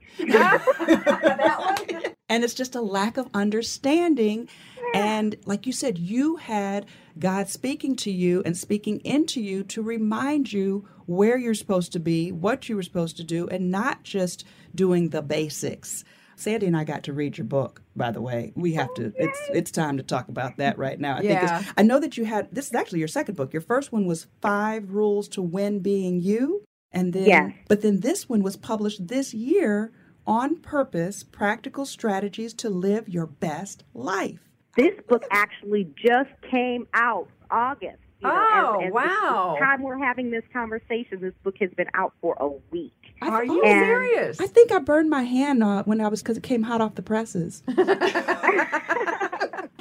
And 2.29 2.43
it's 2.43 2.53
just 2.53 2.75
a 2.75 2.81
lack 2.81 3.17
of 3.17 3.27
understanding. 3.33 4.49
And 4.93 5.35
like 5.45 5.65
you 5.65 5.73
said, 5.73 5.97
you 5.97 6.35
had 6.35 6.85
God 7.19 7.49
speaking 7.49 7.95
to 7.97 8.11
you 8.11 8.41
and 8.45 8.57
speaking 8.57 8.99
into 9.01 9.41
you 9.41 9.63
to 9.65 9.81
remind 9.81 10.53
you 10.53 10.87
where 11.05 11.37
you're 11.37 11.53
supposed 11.53 11.91
to 11.93 11.99
be, 11.99 12.31
what 12.31 12.69
you 12.69 12.75
were 12.75 12.83
supposed 12.83 13.17
to 13.17 13.23
do, 13.23 13.47
and 13.49 13.71
not 13.71 14.03
just 14.03 14.45
doing 14.73 15.09
the 15.09 15.21
basics. 15.21 16.03
Sandy 16.35 16.67
and 16.67 16.77
I 16.77 16.85
got 16.85 17.03
to 17.03 17.13
read 17.13 17.37
your 17.37 17.45
book, 17.45 17.81
by 17.97 18.11
the 18.11 18.21
way. 18.21 18.53
We 18.55 18.73
have 18.75 18.93
to 18.93 19.07
oh, 19.07 19.11
it's 19.17 19.39
it's 19.53 19.71
time 19.71 19.97
to 19.97 20.03
talk 20.03 20.29
about 20.29 20.55
that 20.57 20.77
right 20.77 20.97
now. 20.97 21.15
I 21.15 21.19
think 21.19 21.31
Yeah. 21.31 21.59
it's, 21.59 21.69
I 21.77 21.83
know 21.83 21.99
that 21.99 22.15
you 22.15 22.23
had 22.23 22.47
this 22.53 22.67
is 22.67 22.73
actually 22.73 22.99
your 22.99 23.09
second 23.09 23.35
book. 23.35 23.51
Your 23.51 23.61
first 23.61 23.91
one 23.91 24.05
was 24.05 24.27
Five 24.41 24.91
Rules 24.91 25.27
to 25.29 25.41
Win 25.41 25.79
Being 25.79 26.21
You. 26.21 26.63
And 26.93 27.11
then 27.11 27.25
Yes. 27.25 27.53
but 27.67 27.81
then 27.81 27.99
this 27.99 28.29
one 28.29 28.41
was 28.41 28.55
published 28.55 29.09
this 29.09 29.33
year 29.33 29.91
on 30.25 30.57
purpose, 30.57 31.23
practical 31.23 31.85
strategies 31.85 32.53
to 32.53 32.69
live 32.69 33.09
your 33.09 33.25
best 33.25 33.83
life. 33.93 34.48
This 34.77 34.93
book 35.07 35.23
actually 35.31 35.85
just 35.95 36.29
came 36.49 36.87
out 36.93 37.27
August. 37.51 37.97
You 38.21 38.27
know, 38.27 38.35
Oh, 38.35 38.79
as- 38.81 38.87
as 38.87 38.93
wow. 38.93 39.55
The 39.57 39.65
time 39.65 39.81
we're 39.81 39.97
having 39.97 40.29
this 40.29 40.43
conversation, 40.51 41.21
this 41.21 41.33
book 41.43 41.55
has 41.61 41.69
been 41.71 41.87
out 41.93 42.13
for 42.21 42.35
a 42.39 42.49
week. 42.71 42.93
Are 43.21 43.45
you 43.45 43.61
And- 43.63 43.85
serious? 43.85 44.39
I 44.41 44.47
think 44.47 44.71
I 44.71 44.79
burned 44.79 45.09
my 45.09 45.23
hand 45.23 45.63
on 45.63 45.83
when 45.85 46.01
I 46.01 46.07
was 46.09 46.21
because 46.21 46.37
it 46.37 46.43
came 46.43 46.63
hot 46.63 46.81
off 46.81 46.95
the 46.95 47.01
presses. 47.01 47.63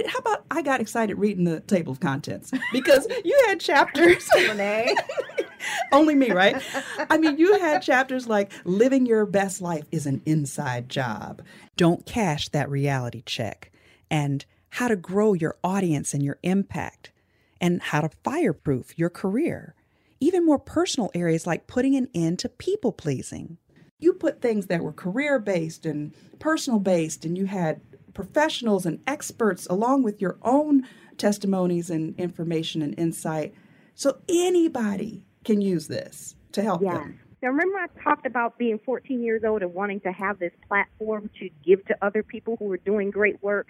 How 0.07 0.19
about 0.21 0.45
I 0.51 0.63
got 0.63 0.81
excited 0.81 1.19
reading 1.19 1.45
the 1.45 1.61
table 1.61 1.93
of 1.93 2.01
contents 2.01 2.51
because 2.73 3.07
you 3.25 3.39
had 3.47 3.61
chapters. 3.61 4.29
Only 5.93 6.15
me, 6.15 6.31
right? 6.31 6.63
I 7.11 7.19
mean, 7.19 7.37
you 7.39 7.59
had 7.59 7.83
chapters 7.83 8.27
like 8.29 8.53
living 8.65 9.05
your 9.07 9.27
best 9.27 9.61
life 9.61 9.85
is 9.91 10.07
an 10.07 10.23
inside 10.25 10.89
job. 10.89 11.43
Don't 11.77 12.07
cash 12.07 12.49
that 12.51 12.71
reality 12.71 13.23
check. 13.27 13.71
And 14.11 14.45
how 14.71 14.89
to 14.89 14.97
grow 14.97 15.33
your 15.35 15.57
audience 15.65 16.15
and 16.15 16.23
your 16.23 16.39
impact. 16.43 17.13
And 17.61 17.83
how 17.83 18.03
to 18.03 18.11
fireproof 18.23 18.97
your 18.97 19.11
career. 19.11 19.75
Even 20.21 20.47
more 20.47 20.61
personal 20.61 21.11
areas 21.13 21.45
like 21.45 21.67
putting 21.67 21.97
an 21.97 22.09
end 22.15 22.39
to 22.41 22.49
people 22.49 22.93
pleasing. 22.93 23.59
You 23.99 24.13
put 24.13 24.41
things 24.41 24.67
that 24.67 24.81
were 24.81 24.93
career 24.93 25.41
based 25.41 25.85
and 25.85 26.15
personal 26.39 26.79
based, 26.79 27.25
and 27.25 27.37
you 27.37 27.47
had 27.47 27.81
professionals 28.15 28.87
and 28.87 29.01
experts 29.09 29.67
along 29.67 30.05
with 30.05 30.21
your 30.21 30.39
own 30.43 30.87
testimonies 31.17 31.91
and 31.91 32.19
information 32.19 32.81
and 32.81 32.97
insight. 32.97 33.55
So 33.97 34.21
anybody 34.29 35.25
can 35.45 35.61
use 35.61 35.89
this 35.89 36.37
to 36.53 36.63
help 36.63 36.83
Yes. 36.83 36.95
them. 36.95 37.21
Now, 37.43 37.49
remember 37.49 37.79
I 37.79 37.87
talked 38.03 38.27
about 38.27 38.57
being 38.59 38.79
14 38.85 39.23
years 39.23 39.43
old 39.45 39.63
and 39.63 39.75
wanting 39.75 40.01
to 40.01 40.13
have 40.13 40.39
this 40.39 40.53
platform 40.69 41.31
to 41.41 41.51
give 41.65 41.85
to 41.87 41.97
other 42.03 42.23
people 42.23 42.57
who 42.57 42.71
are 42.71 42.77
doing 42.79 43.11
great 43.11 43.43
work? 43.43 43.69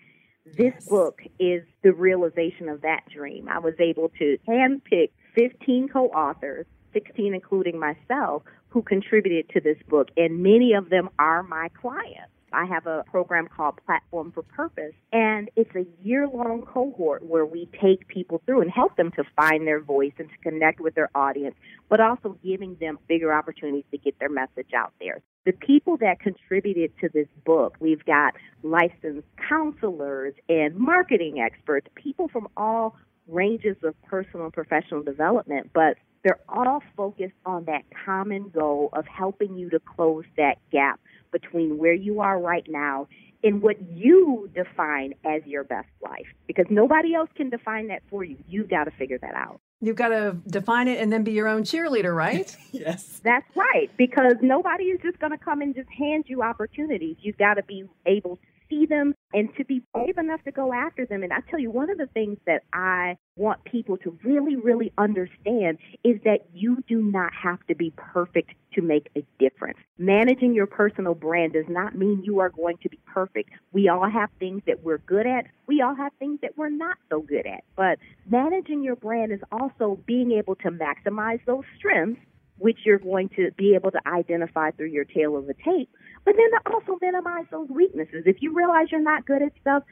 This 0.57 0.75
Yes. 0.75 0.89
book 0.89 1.23
is 1.39 1.63
the 1.83 1.93
realization 1.93 2.69
of 2.69 2.81
that 2.83 3.09
dream. 3.09 3.49
I 3.49 3.59
was 3.59 3.75
able 3.79 4.09
to 4.19 4.39
handpick 4.47 5.11
15 5.35 5.89
co 5.89 6.07
authors, 6.07 6.67
16 6.93 7.35
including 7.35 7.79
myself, 7.79 8.43
who 8.69 8.83
contributed 8.83 9.49
to 9.51 9.61
this 9.61 9.79
book, 9.89 10.11
and 10.17 10.43
many 10.43 10.73
of 10.75 10.89
them 10.91 11.11
are 11.19 11.43
my 11.43 11.69
clients. 11.71 12.33
I 12.53 12.65
have 12.67 12.87
a 12.87 13.05
program 13.11 13.49
called 13.49 13.79
Platform 13.85 14.33
for 14.33 14.43
Purpose, 14.43 14.95
and 15.13 15.51
it's 15.57 15.75
a 15.75 15.87
year 16.03 16.27
long 16.29 16.63
cohort 16.63 17.25
where 17.25 17.47
we 17.47 17.69
take 17.81 18.09
people 18.09 18.43
through 18.47 18.63
and 18.63 18.71
help 18.71 18.97
them 18.97 19.11
to 19.13 19.25
find 19.37 19.67
their 19.67 19.81
voice 19.81 20.13
and 20.19 20.29
to 20.29 20.37
connect 20.39 20.81
with 20.81 20.95
their 20.95 21.11
audience, 21.15 21.55
but 21.89 22.01
also 22.01 22.39
giving 22.45 22.77
them 22.81 22.99
bigger 23.09 23.33
opportunities 23.33 23.85
to 23.91 23.99
get 23.99 24.19
their 24.19 24.29
message 24.29 24.73
out 24.75 24.93
there. 25.01 25.21
The 25.45 25.53
people 25.53 25.97
that 25.99 26.21
contributed 26.21 26.93
to 27.01 27.09
this 27.09 27.29
book, 27.45 27.77
we've 27.81 28.05
got 28.05 28.35
licensed 28.63 29.27
counselors 29.49 30.35
and 30.49 30.75
marketing 30.77 31.41
experts, 31.41 31.87
people 31.95 32.29
from 32.29 32.49
all 32.57 32.97
ranges 33.27 33.77
of 33.83 34.01
personal 34.03 34.47
and 34.47 34.53
professional 34.53 35.03
development, 35.03 35.71
but 35.75 35.97
they're 36.23 36.41
all 36.49 36.83
focused 36.97 37.35
on 37.47 37.65
that 37.65 37.83
common 38.05 38.49
goal 38.49 38.91
of 38.93 39.07
helping 39.07 39.57
you 39.57 39.71
to 39.71 39.81
close 39.81 40.25
that 40.37 40.57
gap 40.71 41.01
between 41.33 41.79
where 41.79 41.93
you 41.93 42.21
are 42.21 42.39
right 42.39 42.67
now 42.69 43.07
and 43.45 43.63
what 43.63 43.77
you 43.93 44.51
define 44.55 45.15
as 45.25 45.43
your 45.47 45.65
best 45.65 45.89
life. 46.03 46.27
Because 46.47 46.67
nobody 46.71 47.15
else 47.15 47.31
can 47.37 47.51
define 47.51 47.89
that 47.89 48.03
for 48.11 48.25
you. 48.25 48.37
You've 48.49 48.69
got 48.69 48.85
to 48.85 48.91
figure 48.93 49.19
that 49.19 49.35
out. 49.35 49.61
You've 49.81 49.97
got 49.97 50.09
to 50.09 50.37
define 50.49 50.89
it 50.89 51.01
and 51.01 51.13
then 51.13 51.23
be 51.23 51.31
your 51.33 51.47
own 51.47 51.63
cheerleader, 51.63 52.15
right? 52.15 52.55
Yes. 52.73 53.21
That's 53.25 53.47
right, 53.57 53.91
because 53.97 54.35
nobody 54.43 54.85
is 54.85 55.01
just 55.03 55.19
going 55.19 55.33
to 55.33 55.39
come 55.39 55.63
and 55.63 55.75
just 55.75 55.89
hand 55.89 56.25
you 56.27 56.43
opportunities. 56.43 57.17
You've 57.21 57.39
got 57.39 57.55
to 57.55 57.63
be 57.63 57.85
able 58.07 58.37
to 58.37 58.43
see 58.69 58.87
them 58.87 59.15
and 59.33 59.49
to 59.57 59.65
be 59.65 59.83
brave 59.93 60.19
enough 60.19 60.43
to 60.45 60.53
go 60.53 60.73
after 60.73 61.07
them. 61.07 61.23
And 61.23 61.33
I 61.33 61.41
tell 61.51 61.59
you, 61.59 61.71
one 61.71 61.91
of 61.91 61.99
the 61.99 62.07
things 62.07 62.39
that 62.47 62.63
I 62.73 63.17
want 63.37 63.65
people 63.65 63.97
to 63.99 64.19
really, 64.25 64.57
really 64.57 64.93
understand 64.99 65.79
is 66.05 66.21
that 66.25 66.41
you 66.53 66.83
do 66.89 67.03
not 67.03 67.33
have 67.33 67.65
to 67.69 67.75
be 67.75 67.93
perfect 67.97 68.53
to 68.75 68.83
make 68.83 69.09
a 69.17 69.25
difference. 69.39 69.79
Managing 69.99 70.55
your 70.55 70.67
personal 70.67 71.15
brand 71.15 71.53
does 71.53 71.69
not 71.69 71.95
mean 71.95 72.23
you 72.25 72.41
are 72.41 72.51
going 72.51 72.77
to 72.83 72.89
be 72.89 72.99
perfect. 73.07 73.51
We 73.73 73.89
all 73.89 74.09
have 74.09 74.31
things 74.39 74.63
that 74.67 74.83
we're 74.83 74.99
good 74.99 75.27
at. 75.27 75.47
We 75.67 75.83
all 75.83 75.95
have 75.95 76.13
things 76.19 76.41
that 76.43 76.57
we're 76.57 76.71
not 76.71 76.97
so 77.11 77.21
good 77.21 77.47
at. 77.47 77.65
But 77.77 77.99
managing 78.29 78.83
your 78.83 78.97
brand 78.97 79.33
is 79.33 79.41
also 79.53 79.99
being 80.07 80.33
able 80.33 80.57
to 80.57 80.71
maximize 80.71 81.41
those 81.47 81.65
strengths 81.77 82.21
which 82.59 82.79
you're 82.85 82.99
going 82.99 83.29
to 83.31 83.51
be 83.57 83.75
able 83.75 83.91
to 83.91 84.01
identify 84.07 84.71
through 84.73 84.89
your 84.89 85.05
tale 85.05 85.37
of 85.37 85.47
the 85.47 85.55
tape, 85.55 85.91
but 86.25 86.35
then 86.37 86.51
to 86.51 86.73
also 86.73 86.99
minimize 87.01 87.47
those 87.51 87.69
weaknesses. 87.69 88.25
If 88.27 88.37
you 88.41 88.55
realize 88.55 88.89
you're 88.91 89.01
not 89.01 89.27
good 89.27 89.43
at 89.43 89.53
stuff, 89.61 89.83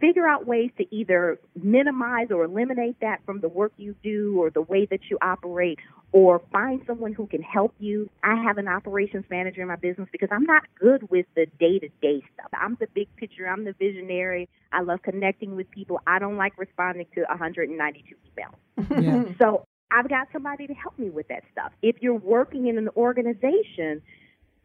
figure 0.00 0.26
out 0.26 0.46
ways 0.46 0.70
to 0.78 0.94
either 0.94 1.38
minimize 1.62 2.28
or 2.30 2.44
eliminate 2.44 2.98
that 3.00 3.20
from 3.24 3.40
the 3.40 3.48
work 3.48 3.72
you 3.76 3.94
do 4.02 4.40
or 4.40 4.50
the 4.50 4.60
way 4.62 4.84
that 4.86 5.00
you 5.08 5.16
operate 5.22 5.78
or 6.10 6.42
find 6.50 6.82
someone 6.86 7.12
who 7.12 7.26
can 7.26 7.40
help 7.40 7.72
you. 7.78 8.10
I 8.22 8.34
have 8.42 8.58
an 8.58 8.68
operations 8.68 9.24
manager 9.30 9.62
in 9.62 9.68
my 9.68 9.76
business 9.76 10.08
because 10.10 10.28
I'm 10.32 10.42
not 10.42 10.64
good 10.78 11.08
with 11.08 11.26
the 11.36 11.46
day 11.60 11.78
to 11.78 11.88
day 12.02 12.22
stuff. 12.34 12.50
I'm 12.52 12.76
the 12.80 12.88
big 12.94 13.14
picture, 13.16 13.46
I'm 13.46 13.64
the 13.64 13.74
visionary. 13.74 14.48
I 14.72 14.82
love 14.82 15.02
connecting 15.02 15.54
with 15.54 15.70
people. 15.70 16.00
I 16.06 16.18
don't 16.18 16.36
like 16.36 16.58
responding 16.58 17.06
to 17.14 17.22
192 17.28 18.14
emails. 18.14 19.02
Yeah. 19.02 19.24
so 19.40 19.64
I've 19.92 20.08
got 20.08 20.28
somebody 20.32 20.66
to 20.66 20.74
help 20.74 20.98
me 20.98 21.10
with 21.10 21.28
that 21.28 21.44
stuff. 21.52 21.72
If 21.80 21.96
you're 22.00 22.14
working 22.14 22.66
in 22.66 22.76
an 22.76 22.88
organization, 22.96 24.02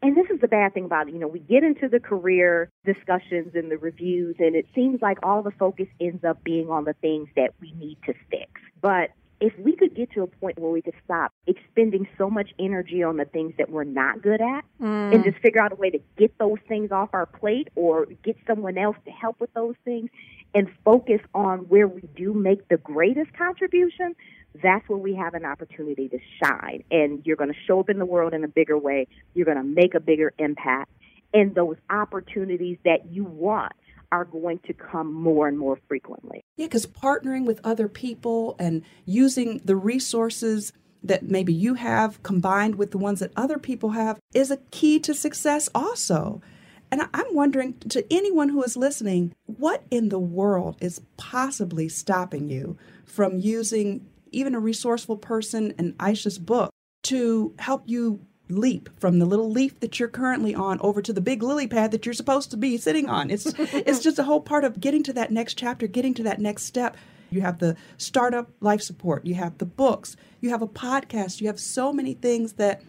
and 0.02 0.16
this 0.16 0.26
is 0.30 0.40
the 0.40 0.48
bad 0.48 0.74
thing 0.74 0.84
about 0.84 1.08
it, 1.08 1.14
you 1.14 1.20
know, 1.20 1.26
we 1.26 1.40
get 1.40 1.64
into 1.64 1.88
the 1.88 2.00
career 2.00 2.70
discussions 2.84 3.54
and 3.54 3.70
the 3.70 3.78
reviews, 3.78 4.36
and 4.38 4.54
it 4.54 4.66
seems 4.74 5.02
like 5.02 5.18
all 5.22 5.42
the 5.42 5.50
focus 5.50 5.88
ends 6.00 6.24
up 6.24 6.42
being 6.44 6.70
on 6.70 6.84
the 6.84 6.94
things 6.94 7.28
that 7.36 7.54
we 7.60 7.72
need 7.72 7.98
to 8.06 8.14
fix. 8.30 8.50
But 8.80 9.10
if 9.40 9.56
we 9.58 9.76
could 9.76 9.94
get 9.94 10.10
to 10.12 10.22
a 10.22 10.26
point 10.26 10.58
where 10.58 10.70
we 10.70 10.82
could 10.82 10.94
stop 11.04 11.32
expending 11.46 12.08
so 12.16 12.28
much 12.28 12.50
energy 12.58 13.02
on 13.02 13.16
the 13.16 13.24
things 13.24 13.54
that 13.58 13.70
we're 13.70 13.84
not 13.84 14.20
good 14.20 14.40
at 14.40 14.64
mm. 14.80 15.14
and 15.14 15.24
just 15.24 15.38
figure 15.38 15.60
out 15.60 15.72
a 15.72 15.76
way 15.76 15.90
to 15.90 16.00
get 16.16 16.36
those 16.38 16.58
things 16.66 16.90
off 16.90 17.10
our 17.12 17.26
plate 17.26 17.68
or 17.76 18.06
get 18.24 18.36
someone 18.46 18.76
else 18.76 18.96
to 19.04 19.10
help 19.10 19.38
with 19.40 19.52
those 19.54 19.76
things 19.84 20.10
and 20.54 20.68
focus 20.84 21.20
on 21.34 21.60
where 21.68 21.86
we 21.86 22.02
do 22.16 22.32
make 22.32 22.68
the 22.68 22.76
greatest 22.78 23.32
contribution, 23.34 24.14
that's 24.62 24.88
where 24.88 24.98
we 24.98 25.14
have 25.14 25.34
an 25.34 25.44
opportunity 25.44 26.08
to 26.08 26.18
shine. 26.42 26.82
And 26.90 27.24
you're 27.24 27.36
going 27.36 27.52
to 27.52 27.58
show 27.66 27.80
up 27.80 27.90
in 27.90 27.98
the 27.98 28.06
world 28.06 28.32
in 28.32 28.44
a 28.44 28.48
bigger 28.48 28.78
way. 28.78 29.06
You're 29.34 29.46
going 29.46 29.58
to 29.58 29.62
make 29.62 29.94
a 29.94 30.00
bigger 30.00 30.32
impact. 30.38 30.90
And 31.34 31.54
those 31.54 31.76
opportunities 31.90 32.78
that 32.84 33.10
you 33.10 33.24
want 33.24 33.72
are 34.10 34.24
going 34.24 34.58
to 34.60 34.72
come 34.72 35.12
more 35.12 35.46
and 35.48 35.58
more 35.58 35.78
frequently. 35.86 36.42
Yeah, 36.56 36.66
because 36.66 36.86
partnering 36.86 37.44
with 37.44 37.60
other 37.62 37.88
people 37.88 38.56
and 38.58 38.82
using 39.04 39.60
the 39.64 39.76
resources 39.76 40.72
that 41.02 41.24
maybe 41.24 41.52
you 41.52 41.74
have 41.74 42.22
combined 42.22 42.76
with 42.76 42.90
the 42.90 42.98
ones 42.98 43.20
that 43.20 43.32
other 43.36 43.58
people 43.58 43.90
have 43.90 44.18
is 44.32 44.50
a 44.50 44.56
key 44.70 44.98
to 45.00 45.14
success, 45.14 45.68
also. 45.74 46.40
And 46.90 47.02
I'm 47.12 47.34
wondering 47.34 47.74
to 47.90 48.04
anyone 48.12 48.48
who 48.48 48.62
is 48.62 48.76
listening, 48.76 49.34
what 49.46 49.84
in 49.90 50.08
the 50.08 50.18
world 50.18 50.76
is 50.80 51.00
possibly 51.16 51.88
stopping 51.88 52.48
you 52.48 52.78
from 53.04 53.38
using 53.38 54.06
even 54.30 54.54
a 54.54 54.60
resourceful 54.60 55.16
person 55.16 55.74
and 55.78 55.96
Aisha's 55.98 56.38
book 56.38 56.70
to 57.04 57.54
help 57.58 57.84
you 57.86 58.20
leap 58.50 58.88
from 58.98 59.18
the 59.18 59.26
little 59.26 59.50
leaf 59.50 59.78
that 59.80 59.98
you're 59.98 60.08
currently 60.08 60.54
on 60.54 60.80
over 60.80 61.02
to 61.02 61.12
the 61.12 61.20
big 61.20 61.42
lily 61.42 61.66
pad 61.66 61.90
that 61.90 62.06
you're 62.06 62.14
supposed 62.14 62.50
to 62.50 62.56
be 62.56 62.76
sitting 62.76 63.08
on. 63.08 63.30
It's 63.30 63.46
it's 63.58 64.00
just 64.00 64.18
a 64.18 64.24
whole 64.24 64.40
part 64.40 64.64
of 64.64 64.80
getting 64.80 65.02
to 65.04 65.12
that 65.14 65.30
next 65.30 65.54
chapter, 65.54 65.86
getting 65.86 66.14
to 66.14 66.22
that 66.24 66.40
next 66.40 66.64
step. 66.64 66.96
You 67.30 67.42
have 67.42 67.58
the 67.58 67.76
startup 67.98 68.50
life 68.60 68.80
support, 68.80 69.26
you 69.26 69.34
have 69.34 69.58
the 69.58 69.66
books, 69.66 70.16
you 70.40 70.50
have 70.50 70.62
a 70.62 70.68
podcast, 70.68 71.40
you 71.40 71.46
have 71.48 71.60
so 71.60 71.92
many 71.92 72.14
things 72.14 72.54
that 72.54 72.82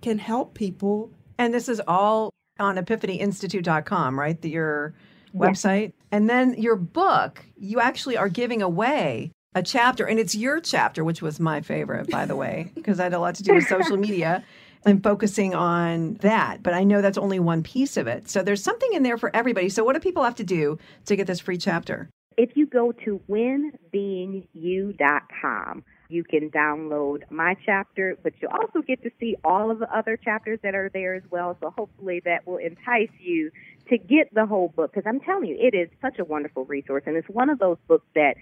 can 0.00 0.18
help 0.18 0.54
people. 0.54 1.10
And 1.36 1.52
this 1.52 1.68
is 1.68 1.82
all 1.86 2.30
on 2.58 2.76
epiphanyinstitute.com, 2.76 4.18
right? 4.18 4.40
The, 4.40 4.50
your 4.50 4.94
website. 5.34 5.82
Yes. 5.82 5.92
And 6.12 6.30
then 6.30 6.54
your 6.54 6.76
book, 6.76 7.44
you 7.56 7.80
actually 7.80 8.16
are 8.16 8.28
giving 8.28 8.62
away 8.62 9.32
a 9.54 9.62
chapter, 9.62 10.06
and 10.06 10.18
it's 10.18 10.34
your 10.34 10.60
chapter, 10.60 11.04
which 11.04 11.22
was 11.22 11.38
my 11.38 11.60
favorite, 11.60 12.10
by 12.10 12.26
the 12.26 12.36
way, 12.36 12.72
because 12.74 13.00
I 13.00 13.04
had 13.04 13.14
a 13.14 13.18
lot 13.18 13.36
to 13.36 13.42
do 13.42 13.54
with 13.54 13.66
social 13.66 13.96
media 13.96 14.44
and 14.84 15.02
focusing 15.02 15.54
on 15.54 16.14
that. 16.14 16.62
But 16.62 16.74
I 16.74 16.84
know 16.84 17.00
that's 17.00 17.18
only 17.18 17.38
one 17.38 17.62
piece 17.62 17.96
of 17.96 18.06
it. 18.06 18.28
So 18.28 18.42
there's 18.42 18.62
something 18.62 18.92
in 18.92 19.02
there 19.02 19.16
for 19.16 19.34
everybody. 19.34 19.68
So 19.68 19.84
what 19.84 19.94
do 19.94 20.00
people 20.00 20.24
have 20.24 20.34
to 20.36 20.44
do 20.44 20.78
to 21.06 21.16
get 21.16 21.26
this 21.26 21.40
free 21.40 21.56
chapter? 21.56 22.10
If 22.36 22.56
you 22.56 22.66
go 22.66 22.92
to 22.92 23.20
winbeingyou.com, 23.28 25.84
you 26.08 26.24
can 26.24 26.50
download 26.50 27.30
my 27.30 27.56
chapter, 27.64 28.16
but 28.22 28.32
you'll 28.40 28.52
also 28.52 28.82
get 28.82 29.02
to 29.02 29.10
see 29.18 29.36
all 29.44 29.70
of 29.70 29.78
the 29.78 29.96
other 29.96 30.16
chapters 30.16 30.58
that 30.62 30.74
are 30.74 30.90
there 30.92 31.14
as 31.14 31.22
well. 31.30 31.56
So 31.60 31.70
hopefully 31.70 32.20
that 32.24 32.46
will 32.46 32.58
entice 32.58 33.10
you 33.18 33.50
to 33.88 33.98
get 33.98 34.32
the 34.32 34.46
whole 34.46 34.68
book 34.68 34.92
because 34.92 35.08
I'm 35.08 35.20
telling 35.20 35.48
you, 35.48 35.56
it 35.58 35.74
is 35.74 35.88
such 36.00 36.18
a 36.18 36.24
wonderful 36.24 36.64
resource. 36.64 37.04
And 37.06 37.16
it's 37.16 37.28
one 37.28 37.50
of 37.50 37.58
those 37.58 37.78
books 37.88 38.06
that 38.14 38.34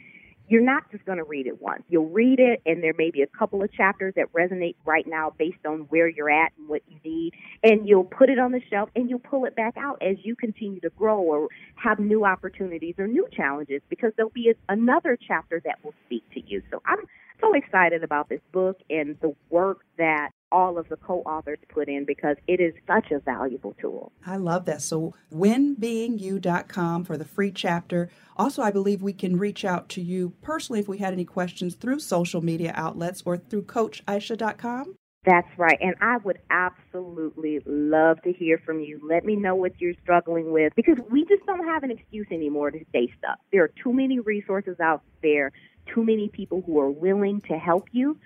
you're 0.48 0.62
not 0.62 0.90
just 0.90 1.04
going 1.04 1.18
to 1.18 1.24
read 1.24 1.46
it 1.46 1.62
once. 1.62 1.82
You'll 1.88 2.08
read 2.08 2.38
it, 2.38 2.60
and 2.66 2.82
there 2.82 2.92
may 2.98 3.10
be 3.10 3.22
a 3.22 3.26
couple 3.26 3.62
of 3.62 3.72
chapters 3.72 4.12
that 4.16 4.32
resonate 4.32 4.74
right 4.84 5.06
now 5.06 5.32
based 5.38 5.64
on 5.66 5.86
where 5.88 6.08
you're 6.08 6.30
at 6.30 6.52
and 6.58 6.68
what 6.68 6.82
you 6.88 6.98
need. 7.04 7.32
And 7.62 7.88
you'll 7.88 8.04
put 8.04 8.28
it 8.28 8.38
on 8.38 8.52
the 8.52 8.60
shelf 8.68 8.90
and 8.94 9.08
you'll 9.08 9.20
pull 9.20 9.46
it 9.46 9.56
back 9.56 9.78
out 9.78 10.02
as 10.02 10.16
you 10.22 10.36
continue 10.36 10.80
to 10.80 10.90
grow 10.90 11.20
or 11.20 11.48
have 11.76 11.98
new 11.98 12.24
opportunities 12.24 12.96
or 12.98 13.06
new 13.06 13.26
challenges 13.32 13.80
because 13.88 14.12
there'll 14.16 14.30
be 14.30 14.52
another 14.68 15.16
chapter 15.26 15.62
that 15.64 15.82
will 15.82 15.94
speak 16.06 16.22
to 16.34 16.42
you. 16.44 16.62
So 16.70 16.82
I'm 16.84 16.98
so 17.42 17.54
excited 17.54 18.02
about 18.04 18.28
this 18.28 18.40
book 18.52 18.78
and 18.88 19.16
the 19.20 19.34
work 19.50 19.80
that 19.98 20.30
all 20.50 20.78
of 20.78 20.88
the 20.88 20.96
co-authors 20.96 21.58
put 21.68 21.88
in 21.88 22.04
because 22.04 22.36
it 22.46 22.60
is 22.60 22.74
such 22.86 23.10
a 23.10 23.18
valuable 23.18 23.74
tool. 23.80 24.12
I 24.26 24.36
love 24.36 24.66
that. 24.66 24.82
So 24.82 25.14
winbeingyou.com 25.32 27.04
for 27.04 27.16
the 27.16 27.24
free 27.24 27.50
chapter. 27.50 28.10
Also, 28.36 28.62
I 28.62 28.70
believe 28.70 29.02
we 29.02 29.14
can 29.14 29.38
reach 29.38 29.64
out 29.64 29.88
to 29.90 30.02
you 30.02 30.34
personally 30.42 30.80
if 30.80 30.88
we 30.88 30.98
had 30.98 31.12
any 31.12 31.24
questions 31.24 31.74
through 31.74 32.00
social 32.00 32.42
media 32.42 32.72
outlets 32.74 33.22
or 33.24 33.36
through 33.36 33.62
coachaisha.com. 33.62 34.96
That's 35.24 35.46
right. 35.56 35.78
And 35.80 35.94
I 36.00 36.16
would 36.24 36.38
absolutely 36.50 37.60
love 37.64 38.20
to 38.22 38.32
hear 38.32 38.60
from 38.66 38.80
you. 38.80 39.00
Let 39.08 39.24
me 39.24 39.36
know 39.36 39.54
what 39.54 39.80
you're 39.80 39.94
struggling 40.02 40.50
with 40.50 40.72
because 40.74 40.98
we 41.10 41.24
just 41.26 41.46
don't 41.46 41.64
have 41.64 41.84
an 41.84 41.92
excuse 41.92 42.26
anymore 42.32 42.72
to 42.72 42.80
stay 42.88 43.12
stuck. 43.18 43.38
There 43.52 43.62
are 43.62 43.70
too 43.82 43.92
many 43.92 44.18
resources 44.18 44.80
out 44.80 45.02
there, 45.22 45.52
too 45.86 46.04
many 46.04 46.28
people 46.28 46.62
who 46.64 46.78
are 46.80 46.90
willing 46.90 47.40
to 47.42 47.54
help 47.54 47.88
you. 47.92 48.18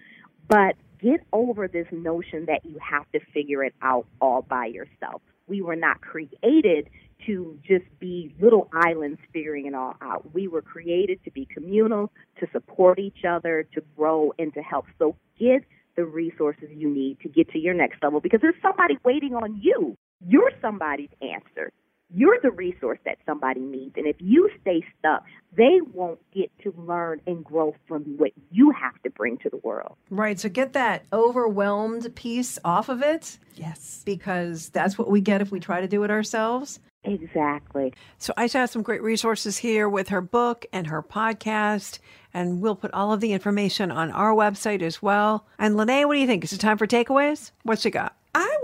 But 0.49 0.77
get 1.01 1.21
over 1.33 1.69
this 1.69 1.87
notion 1.91 2.47
that 2.47 2.65
you 2.65 2.79
have 2.79 3.11
to 3.13 3.21
figure 3.33 3.63
it 3.65 3.75
out 3.83 4.07
all 4.21 4.43
by 4.43 4.67
yourself. 4.67 5.23
We 5.47 5.63
were 5.63 5.77
not 5.77 6.01
created 6.01 6.89
to 7.27 7.59
just 7.67 7.85
be 7.99 8.35
little 8.41 8.69
islands 8.73 9.19
figuring 9.33 9.67
it 9.67 9.75
all 9.75 9.95
out. 10.01 10.35
We 10.35 10.49
were 10.49 10.63
created 10.63 11.23
to 11.25 11.31
be 11.31 11.47
communal, 11.47 12.13
to 12.41 12.47
support 12.53 12.99
each 12.99 13.25
other, 13.29 13.67
to 13.75 13.83
grow, 13.97 14.33
and 14.39 14.53
to 14.55 14.61
help. 14.61 14.87
So 14.99 15.17
get 15.39 15.65
the 15.97 16.05
resources 16.05 16.69
you 16.71 16.91
need 16.91 17.21
to 17.21 17.29
get 17.29 17.51
to 17.51 17.59
your 17.59 17.75
next 17.75 18.03
level 18.03 18.21
because 18.21 18.41
there's 18.43 18.61
somebody 18.61 18.99
waiting 19.05 19.35
on 19.35 19.61
you. 19.63 19.97
You're 20.27 20.53
somebody's 20.61 21.11
answer. 21.23 21.73
You're 22.15 22.39
the 22.43 22.51
resource 22.51 22.99
that 23.05 23.19
somebody 23.27 23.61
needs. 23.61 23.95
And 23.97 24.07
if 24.07 24.17
you 24.21 24.51
stay 24.61 24.85
stuck, 24.99 25.25
they 25.57 25.81
won't 25.93 26.21
get 26.33 26.51
to 26.63 26.73
learn 26.77 27.21
and 27.27 27.45
grow 27.45 27.75
from 27.89 28.03
what 28.17 28.33
you 28.51 28.71
have 28.71 29.01
to 29.03 29.11
bring 29.11 29.39
to 29.39 29.51
the 29.51 29.57
world. 29.59 29.97
Right. 30.11 30.39
So 30.39 30.49
get 30.49 30.73
that 30.75 31.05
overwhelmed 31.13 32.15
piece 32.15 32.59
off 32.65 32.89
of 32.89 33.03
it. 33.03 33.39
Yes. 33.55 34.03
Because 34.05 34.69
that's 34.69 34.97
what 34.97 35.11
we 35.11 35.21
get 35.21 35.41
if 35.41 35.51
we 35.51 35.61
try 35.61 35.81
to 35.81 35.89
do 35.89 36.05
it 36.05 36.11
ourselves. 36.11 36.79
Exactly. 37.05 37.95
So 38.19 38.33
Aisha 38.37 38.55
has 38.55 38.71
some 38.73 38.83
great 38.83 39.03
resources 39.03 39.57
here 39.57 39.89
with 39.89 40.09
her 40.09 40.21
book 40.21 40.67
and 40.73 40.89
her 40.89 41.03
podcast, 41.03 42.01
and 42.35 42.61
we'll 42.61 42.75
put 42.75 42.93
all 42.93 43.13
of 43.13 43.21
the 43.21 43.33
information 43.33 43.93
on 43.93 44.11
our 44.11 44.33
website 44.33 44.83
as 44.83 45.01
well. 45.01 45.47
And 45.59 45.77
Lene, 45.77 46.07
what 46.09 46.15
do 46.15 46.21
you 46.21 46.27
think? 46.27 46.43
Is 46.43 46.53
it 46.53 46.59
time 46.59 46.79
for 46.79 46.87
takeaways? 46.87 47.53
What 47.63 47.85
you 47.85 47.93
got? 47.93 48.17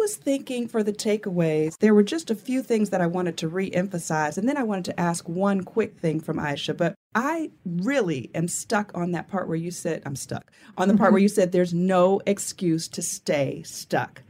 I 0.02 0.10
was 0.10 0.16
thinking 0.16 0.66
for 0.66 0.82
the 0.82 0.92
takeaways, 0.92 1.78
there 1.78 1.94
were 1.94 2.02
just 2.02 2.28
a 2.28 2.34
few 2.34 2.60
things 2.60 2.90
that 2.90 3.00
I 3.00 3.06
wanted 3.06 3.36
to 3.36 3.46
re 3.46 3.70
emphasize, 3.70 4.36
and 4.36 4.48
then 4.48 4.56
I 4.56 4.64
wanted 4.64 4.86
to 4.86 4.98
ask 4.98 5.28
one 5.28 5.62
quick 5.62 5.96
thing 5.96 6.18
from 6.18 6.38
Aisha. 6.38 6.76
But 6.76 6.96
I 7.14 7.52
really 7.64 8.28
am 8.34 8.48
stuck 8.48 8.90
on 8.96 9.12
that 9.12 9.28
part 9.28 9.46
where 9.46 9.56
you 9.56 9.70
said, 9.70 10.02
I'm 10.04 10.16
stuck 10.16 10.50
on 10.76 10.88
the 10.88 10.96
part 10.96 11.12
where 11.12 11.20
mm-hmm. 11.20 11.22
you 11.22 11.28
said 11.28 11.52
there's 11.52 11.72
no 11.72 12.20
excuse 12.26 12.88
to 12.88 13.00
stay 13.00 13.62
stuck 13.62 14.22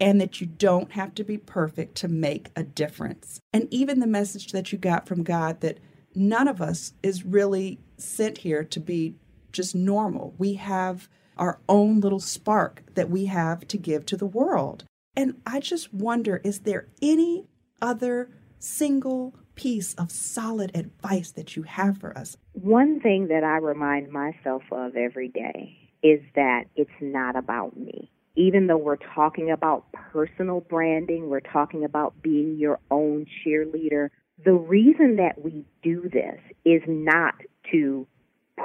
and 0.00 0.20
that 0.20 0.40
you 0.40 0.48
don't 0.48 0.90
have 0.90 1.14
to 1.14 1.22
be 1.22 1.38
perfect 1.38 1.94
to 1.98 2.08
make 2.08 2.50
a 2.56 2.64
difference. 2.64 3.38
And 3.52 3.72
even 3.72 4.00
the 4.00 4.08
message 4.08 4.50
that 4.50 4.72
you 4.72 4.78
got 4.78 5.06
from 5.06 5.22
God 5.22 5.60
that 5.60 5.78
none 6.12 6.48
of 6.48 6.60
us 6.60 6.92
is 7.04 7.24
really 7.24 7.78
sent 7.98 8.38
here 8.38 8.64
to 8.64 8.80
be 8.80 9.14
just 9.52 9.76
normal. 9.76 10.34
We 10.38 10.54
have 10.54 11.08
our 11.36 11.60
own 11.68 12.00
little 12.00 12.18
spark 12.18 12.82
that 12.94 13.10
we 13.10 13.26
have 13.26 13.68
to 13.68 13.78
give 13.78 14.04
to 14.06 14.16
the 14.16 14.26
world. 14.26 14.86
And 15.16 15.40
I 15.46 15.60
just 15.60 15.92
wonder 15.92 16.40
is 16.44 16.60
there 16.60 16.88
any 17.02 17.46
other 17.82 18.30
single 18.58 19.34
piece 19.54 19.94
of 19.94 20.10
solid 20.10 20.70
advice 20.74 21.32
that 21.32 21.56
you 21.56 21.64
have 21.64 21.98
for 21.98 22.16
us? 22.16 22.36
One 22.52 23.00
thing 23.00 23.28
that 23.28 23.44
I 23.44 23.56
remind 23.56 24.10
myself 24.10 24.62
of 24.70 24.96
every 24.96 25.28
day 25.28 25.76
is 26.02 26.20
that 26.34 26.64
it's 26.76 26.90
not 27.00 27.36
about 27.36 27.76
me 27.76 28.10
even 28.36 28.66
though 28.66 28.76
we're 28.76 28.96
talking 29.14 29.50
about 29.50 29.84
personal 29.92 30.60
branding, 30.60 31.28
we're 31.28 31.40
talking 31.40 31.84
about 31.84 32.14
being 32.22 32.56
your 32.56 32.78
own 32.90 33.26
cheerleader, 33.44 34.08
the 34.44 34.52
reason 34.52 35.16
that 35.16 35.42
we 35.42 35.64
do 35.82 36.08
this 36.10 36.40
is 36.64 36.82
not 36.86 37.34
to 37.70 38.06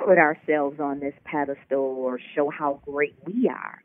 put 0.05 0.17
ourselves 0.17 0.79
on 0.79 0.99
this 0.99 1.13
pedestal 1.25 1.79
or 1.79 2.19
show 2.35 2.49
how 2.49 2.79
great 2.85 3.15
we 3.25 3.49
are, 3.49 3.83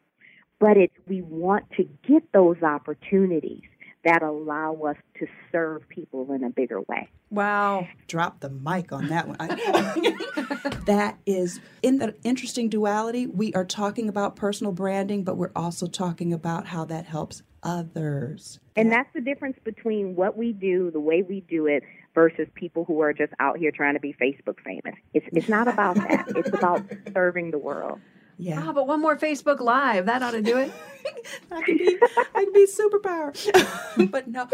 but 0.61 0.77
it's 0.77 0.95
we 1.09 1.23
want 1.23 1.65
to 1.73 1.89
get 2.07 2.23
those 2.33 2.63
opportunities 2.63 3.63
that 4.05 4.23
allow 4.23 4.75
us 4.77 4.97
to 5.19 5.27
serve 5.53 5.87
people 5.89 6.33
in 6.33 6.45
a 6.45 6.51
bigger 6.51 6.81
way. 6.83 7.09
Wow. 7.31 7.87
Drop 8.09 8.41
the 8.41 8.49
mic 8.49 8.93
on 8.93 9.09
that 9.09 9.29
one. 9.29 9.37
that 10.87 11.19
is 11.27 11.61
in 11.83 11.99
the 11.99 12.15
interesting 12.25 12.69
duality. 12.69 13.27
We 13.27 13.53
are 13.53 13.65
talking 13.65 14.09
about 14.09 14.37
personal 14.37 14.73
branding, 14.73 15.25
but 15.25 15.37
we're 15.37 15.53
also 15.55 15.87
talking 15.87 16.33
about 16.33 16.67
how 16.67 16.87
that 16.87 17.07
helps 17.07 17.43
others. 17.63 18.59
And 18.75 18.91
that's 18.91 19.13
the 19.13 19.21
difference 19.21 19.59
between 19.65 20.17
what 20.17 20.37
we 20.37 20.53
do, 20.53 20.91
the 20.91 21.01
way 21.01 21.23
we 21.23 21.41
do 21.41 21.67
it, 21.67 21.83
versus 22.15 22.49
people 22.55 22.85
who 22.85 23.01
are 23.01 23.13
just 23.13 23.33
out 23.39 23.59
here 23.59 23.71
trying 23.71 23.95
to 23.95 24.01
be 24.01 24.15
Facebook 24.15 24.57
famous. 24.65 24.99
It's 25.13 25.27
it's 25.33 25.49
not 25.49 25.69
about 25.69 25.97
that. 25.97 26.33
it's 26.35 26.49
about 26.49 26.83
serving 27.13 27.51
the 27.51 27.59
world. 27.59 28.01
Yeah. 28.41 28.65
Oh, 28.67 28.73
but 28.73 28.87
one 28.87 29.03
more 29.03 29.17
Facebook 29.19 29.61
Live. 29.61 30.07
That 30.07 30.23
ought 30.23 30.31
to 30.31 30.41
do 30.41 30.57
it. 30.57 30.73
I 31.53 31.63
can 31.63 31.77
be 31.77 31.99
I 32.17 32.45
can 32.45 32.53
be 32.53 32.67
superpower. 32.67 34.11
but 34.11 34.29
no. 34.29 34.49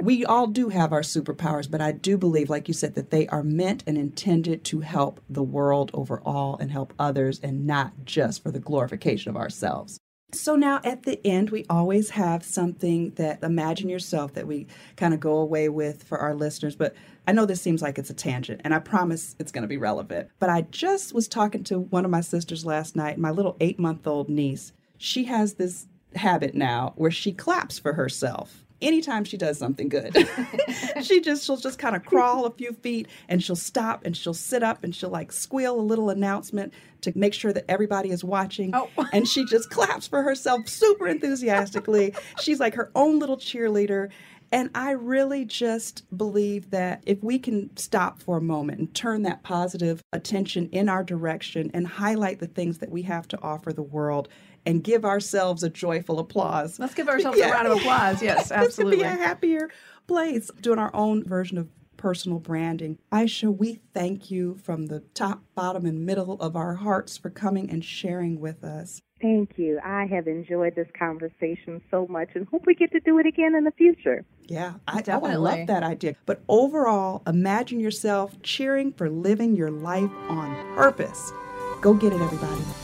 We 0.00 0.24
all 0.24 0.48
do 0.48 0.68
have 0.68 0.92
our 0.92 1.02
superpowers, 1.02 1.70
but 1.70 1.80
I 1.80 1.92
do 1.92 2.18
believe, 2.18 2.50
like 2.50 2.66
you 2.66 2.74
said, 2.74 2.94
that 2.96 3.10
they 3.10 3.28
are 3.28 3.44
meant 3.44 3.84
and 3.86 3.96
intended 3.96 4.64
to 4.64 4.80
help 4.80 5.20
the 5.30 5.42
world 5.42 5.92
overall 5.94 6.56
and 6.58 6.72
help 6.72 6.92
others 6.98 7.38
and 7.40 7.66
not 7.66 7.92
just 8.04 8.42
for 8.42 8.50
the 8.50 8.58
glorification 8.58 9.30
of 9.30 9.36
ourselves. 9.36 10.00
So 10.34 10.56
now 10.56 10.80
at 10.84 11.04
the 11.04 11.24
end, 11.26 11.50
we 11.50 11.64
always 11.70 12.10
have 12.10 12.44
something 12.44 13.10
that 13.12 13.42
imagine 13.42 13.88
yourself 13.88 14.34
that 14.34 14.46
we 14.46 14.66
kind 14.96 15.14
of 15.14 15.20
go 15.20 15.36
away 15.38 15.68
with 15.68 16.02
for 16.02 16.18
our 16.18 16.34
listeners. 16.34 16.76
But 16.76 16.94
I 17.26 17.32
know 17.32 17.46
this 17.46 17.62
seems 17.62 17.82
like 17.82 17.98
it's 17.98 18.10
a 18.10 18.14
tangent, 18.14 18.60
and 18.64 18.74
I 18.74 18.80
promise 18.80 19.36
it's 19.38 19.52
going 19.52 19.62
to 19.62 19.68
be 19.68 19.76
relevant. 19.76 20.28
But 20.38 20.50
I 20.50 20.62
just 20.62 21.14
was 21.14 21.28
talking 21.28 21.64
to 21.64 21.78
one 21.78 22.04
of 22.04 22.10
my 22.10 22.20
sisters 22.20 22.66
last 22.66 22.96
night, 22.96 23.18
my 23.18 23.30
little 23.30 23.56
eight 23.60 23.78
month 23.78 24.06
old 24.06 24.28
niece. 24.28 24.72
She 24.98 25.24
has 25.24 25.54
this 25.54 25.86
habit 26.16 26.54
now 26.54 26.92
where 26.96 27.10
she 27.10 27.32
claps 27.32 27.78
for 27.78 27.94
herself 27.94 28.63
anytime 28.84 29.24
she 29.24 29.36
does 29.36 29.58
something 29.58 29.88
good. 29.88 30.16
she 31.02 31.20
just 31.20 31.44
she'll 31.44 31.56
just 31.56 31.78
kind 31.78 31.96
of 31.96 32.04
crawl 32.04 32.44
a 32.44 32.50
few 32.50 32.72
feet 32.74 33.08
and 33.28 33.42
she'll 33.42 33.56
stop 33.56 34.04
and 34.04 34.16
she'll 34.16 34.34
sit 34.34 34.62
up 34.62 34.84
and 34.84 34.94
she'll 34.94 35.10
like 35.10 35.32
squeal 35.32 35.80
a 35.80 35.82
little 35.82 36.10
announcement 36.10 36.72
to 37.00 37.12
make 37.16 37.34
sure 37.34 37.52
that 37.52 37.64
everybody 37.68 38.10
is 38.10 38.22
watching. 38.22 38.70
Oh. 38.74 38.88
and 39.12 39.26
she 39.26 39.44
just 39.44 39.70
claps 39.70 40.06
for 40.06 40.22
herself 40.22 40.68
super 40.68 41.08
enthusiastically. 41.08 42.14
She's 42.40 42.60
like 42.60 42.74
her 42.74 42.90
own 42.94 43.18
little 43.18 43.36
cheerleader. 43.36 44.10
And 44.52 44.70
I 44.74 44.92
really 44.92 45.44
just 45.44 46.04
believe 46.16 46.70
that 46.70 47.02
if 47.06 47.22
we 47.24 47.40
can 47.40 47.76
stop 47.76 48.22
for 48.22 48.36
a 48.36 48.40
moment 48.40 48.78
and 48.78 48.94
turn 48.94 49.22
that 49.22 49.42
positive 49.42 50.00
attention 50.12 50.68
in 50.70 50.88
our 50.88 51.02
direction 51.02 51.72
and 51.74 51.86
highlight 51.86 52.38
the 52.38 52.46
things 52.46 52.78
that 52.78 52.90
we 52.90 53.02
have 53.02 53.26
to 53.28 53.42
offer 53.42 53.72
the 53.72 53.82
world 53.82 54.28
and 54.66 54.82
give 54.82 55.04
ourselves 55.04 55.62
a 55.62 55.70
joyful 55.70 56.18
applause. 56.18 56.78
Let's 56.78 56.94
give 56.94 57.08
ourselves 57.08 57.38
yeah. 57.38 57.48
a 57.48 57.52
round 57.52 57.66
of 57.68 57.78
applause. 57.78 58.22
Yes, 58.22 58.50
absolutely. 58.52 58.98
to 58.98 59.02
be 59.02 59.08
a 59.08 59.10
happier 59.10 59.70
place, 60.06 60.50
doing 60.60 60.78
our 60.78 60.94
own 60.94 61.24
version 61.24 61.58
of 61.58 61.68
personal 61.96 62.38
branding. 62.38 62.98
Aisha, 63.10 63.56
we 63.56 63.80
thank 63.94 64.30
you 64.30 64.56
from 64.62 64.86
the 64.86 65.00
top, 65.14 65.42
bottom, 65.54 65.86
and 65.86 66.04
middle 66.04 66.34
of 66.40 66.54
our 66.54 66.74
hearts 66.74 67.16
for 67.16 67.30
coming 67.30 67.70
and 67.70 67.82
sharing 67.82 68.40
with 68.40 68.62
us. 68.62 69.00
Thank 69.22 69.52
you. 69.56 69.80
I 69.82 70.04
have 70.06 70.26
enjoyed 70.26 70.74
this 70.74 70.88
conversation 70.98 71.80
so 71.90 72.06
much 72.10 72.28
and 72.34 72.46
hope 72.48 72.66
we 72.66 72.74
get 72.74 72.92
to 72.92 73.00
do 73.00 73.18
it 73.20 73.26
again 73.26 73.54
in 73.54 73.64
the 73.64 73.70
future. 73.70 74.22
Yeah, 74.42 74.74
I, 74.86 75.02
oh, 75.08 75.24
I 75.24 75.36
love 75.36 75.66
that 75.68 75.82
idea. 75.82 76.16
But 76.26 76.42
overall, 76.46 77.22
imagine 77.26 77.80
yourself 77.80 78.34
cheering 78.42 78.92
for 78.92 79.08
living 79.08 79.56
your 79.56 79.70
life 79.70 80.10
on 80.28 80.76
purpose. 80.76 81.32
Go 81.80 81.94
get 81.94 82.12
it, 82.12 82.20
everybody. 82.20 82.83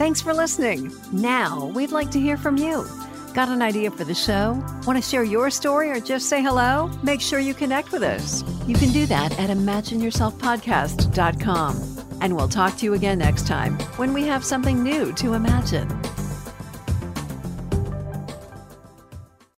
Thanks 0.00 0.22
for 0.22 0.32
listening. 0.32 0.90
Now, 1.12 1.66
we'd 1.66 1.92
like 1.92 2.10
to 2.12 2.18
hear 2.18 2.38
from 2.38 2.56
you. 2.56 2.86
Got 3.34 3.50
an 3.50 3.60
idea 3.60 3.90
for 3.90 4.02
the 4.02 4.14
show? 4.14 4.52
Want 4.86 4.96
to 4.96 5.02
share 5.06 5.24
your 5.24 5.50
story 5.50 5.90
or 5.90 6.00
just 6.00 6.30
say 6.30 6.42
hello? 6.42 6.90
Make 7.02 7.20
sure 7.20 7.38
you 7.38 7.52
connect 7.52 7.92
with 7.92 8.02
us. 8.02 8.42
You 8.66 8.76
can 8.76 8.92
do 8.92 9.04
that 9.04 9.38
at 9.38 9.50
imagineyourselfpodcast.com. 9.50 12.18
And 12.22 12.34
we'll 12.34 12.48
talk 12.48 12.78
to 12.78 12.86
you 12.86 12.94
again 12.94 13.18
next 13.18 13.46
time 13.46 13.78
when 13.98 14.14
we 14.14 14.24
have 14.24 14.42
something 14.42 14.82
new 14.82 15.12
to 15.12 15.34
imagine. 15.34 15.86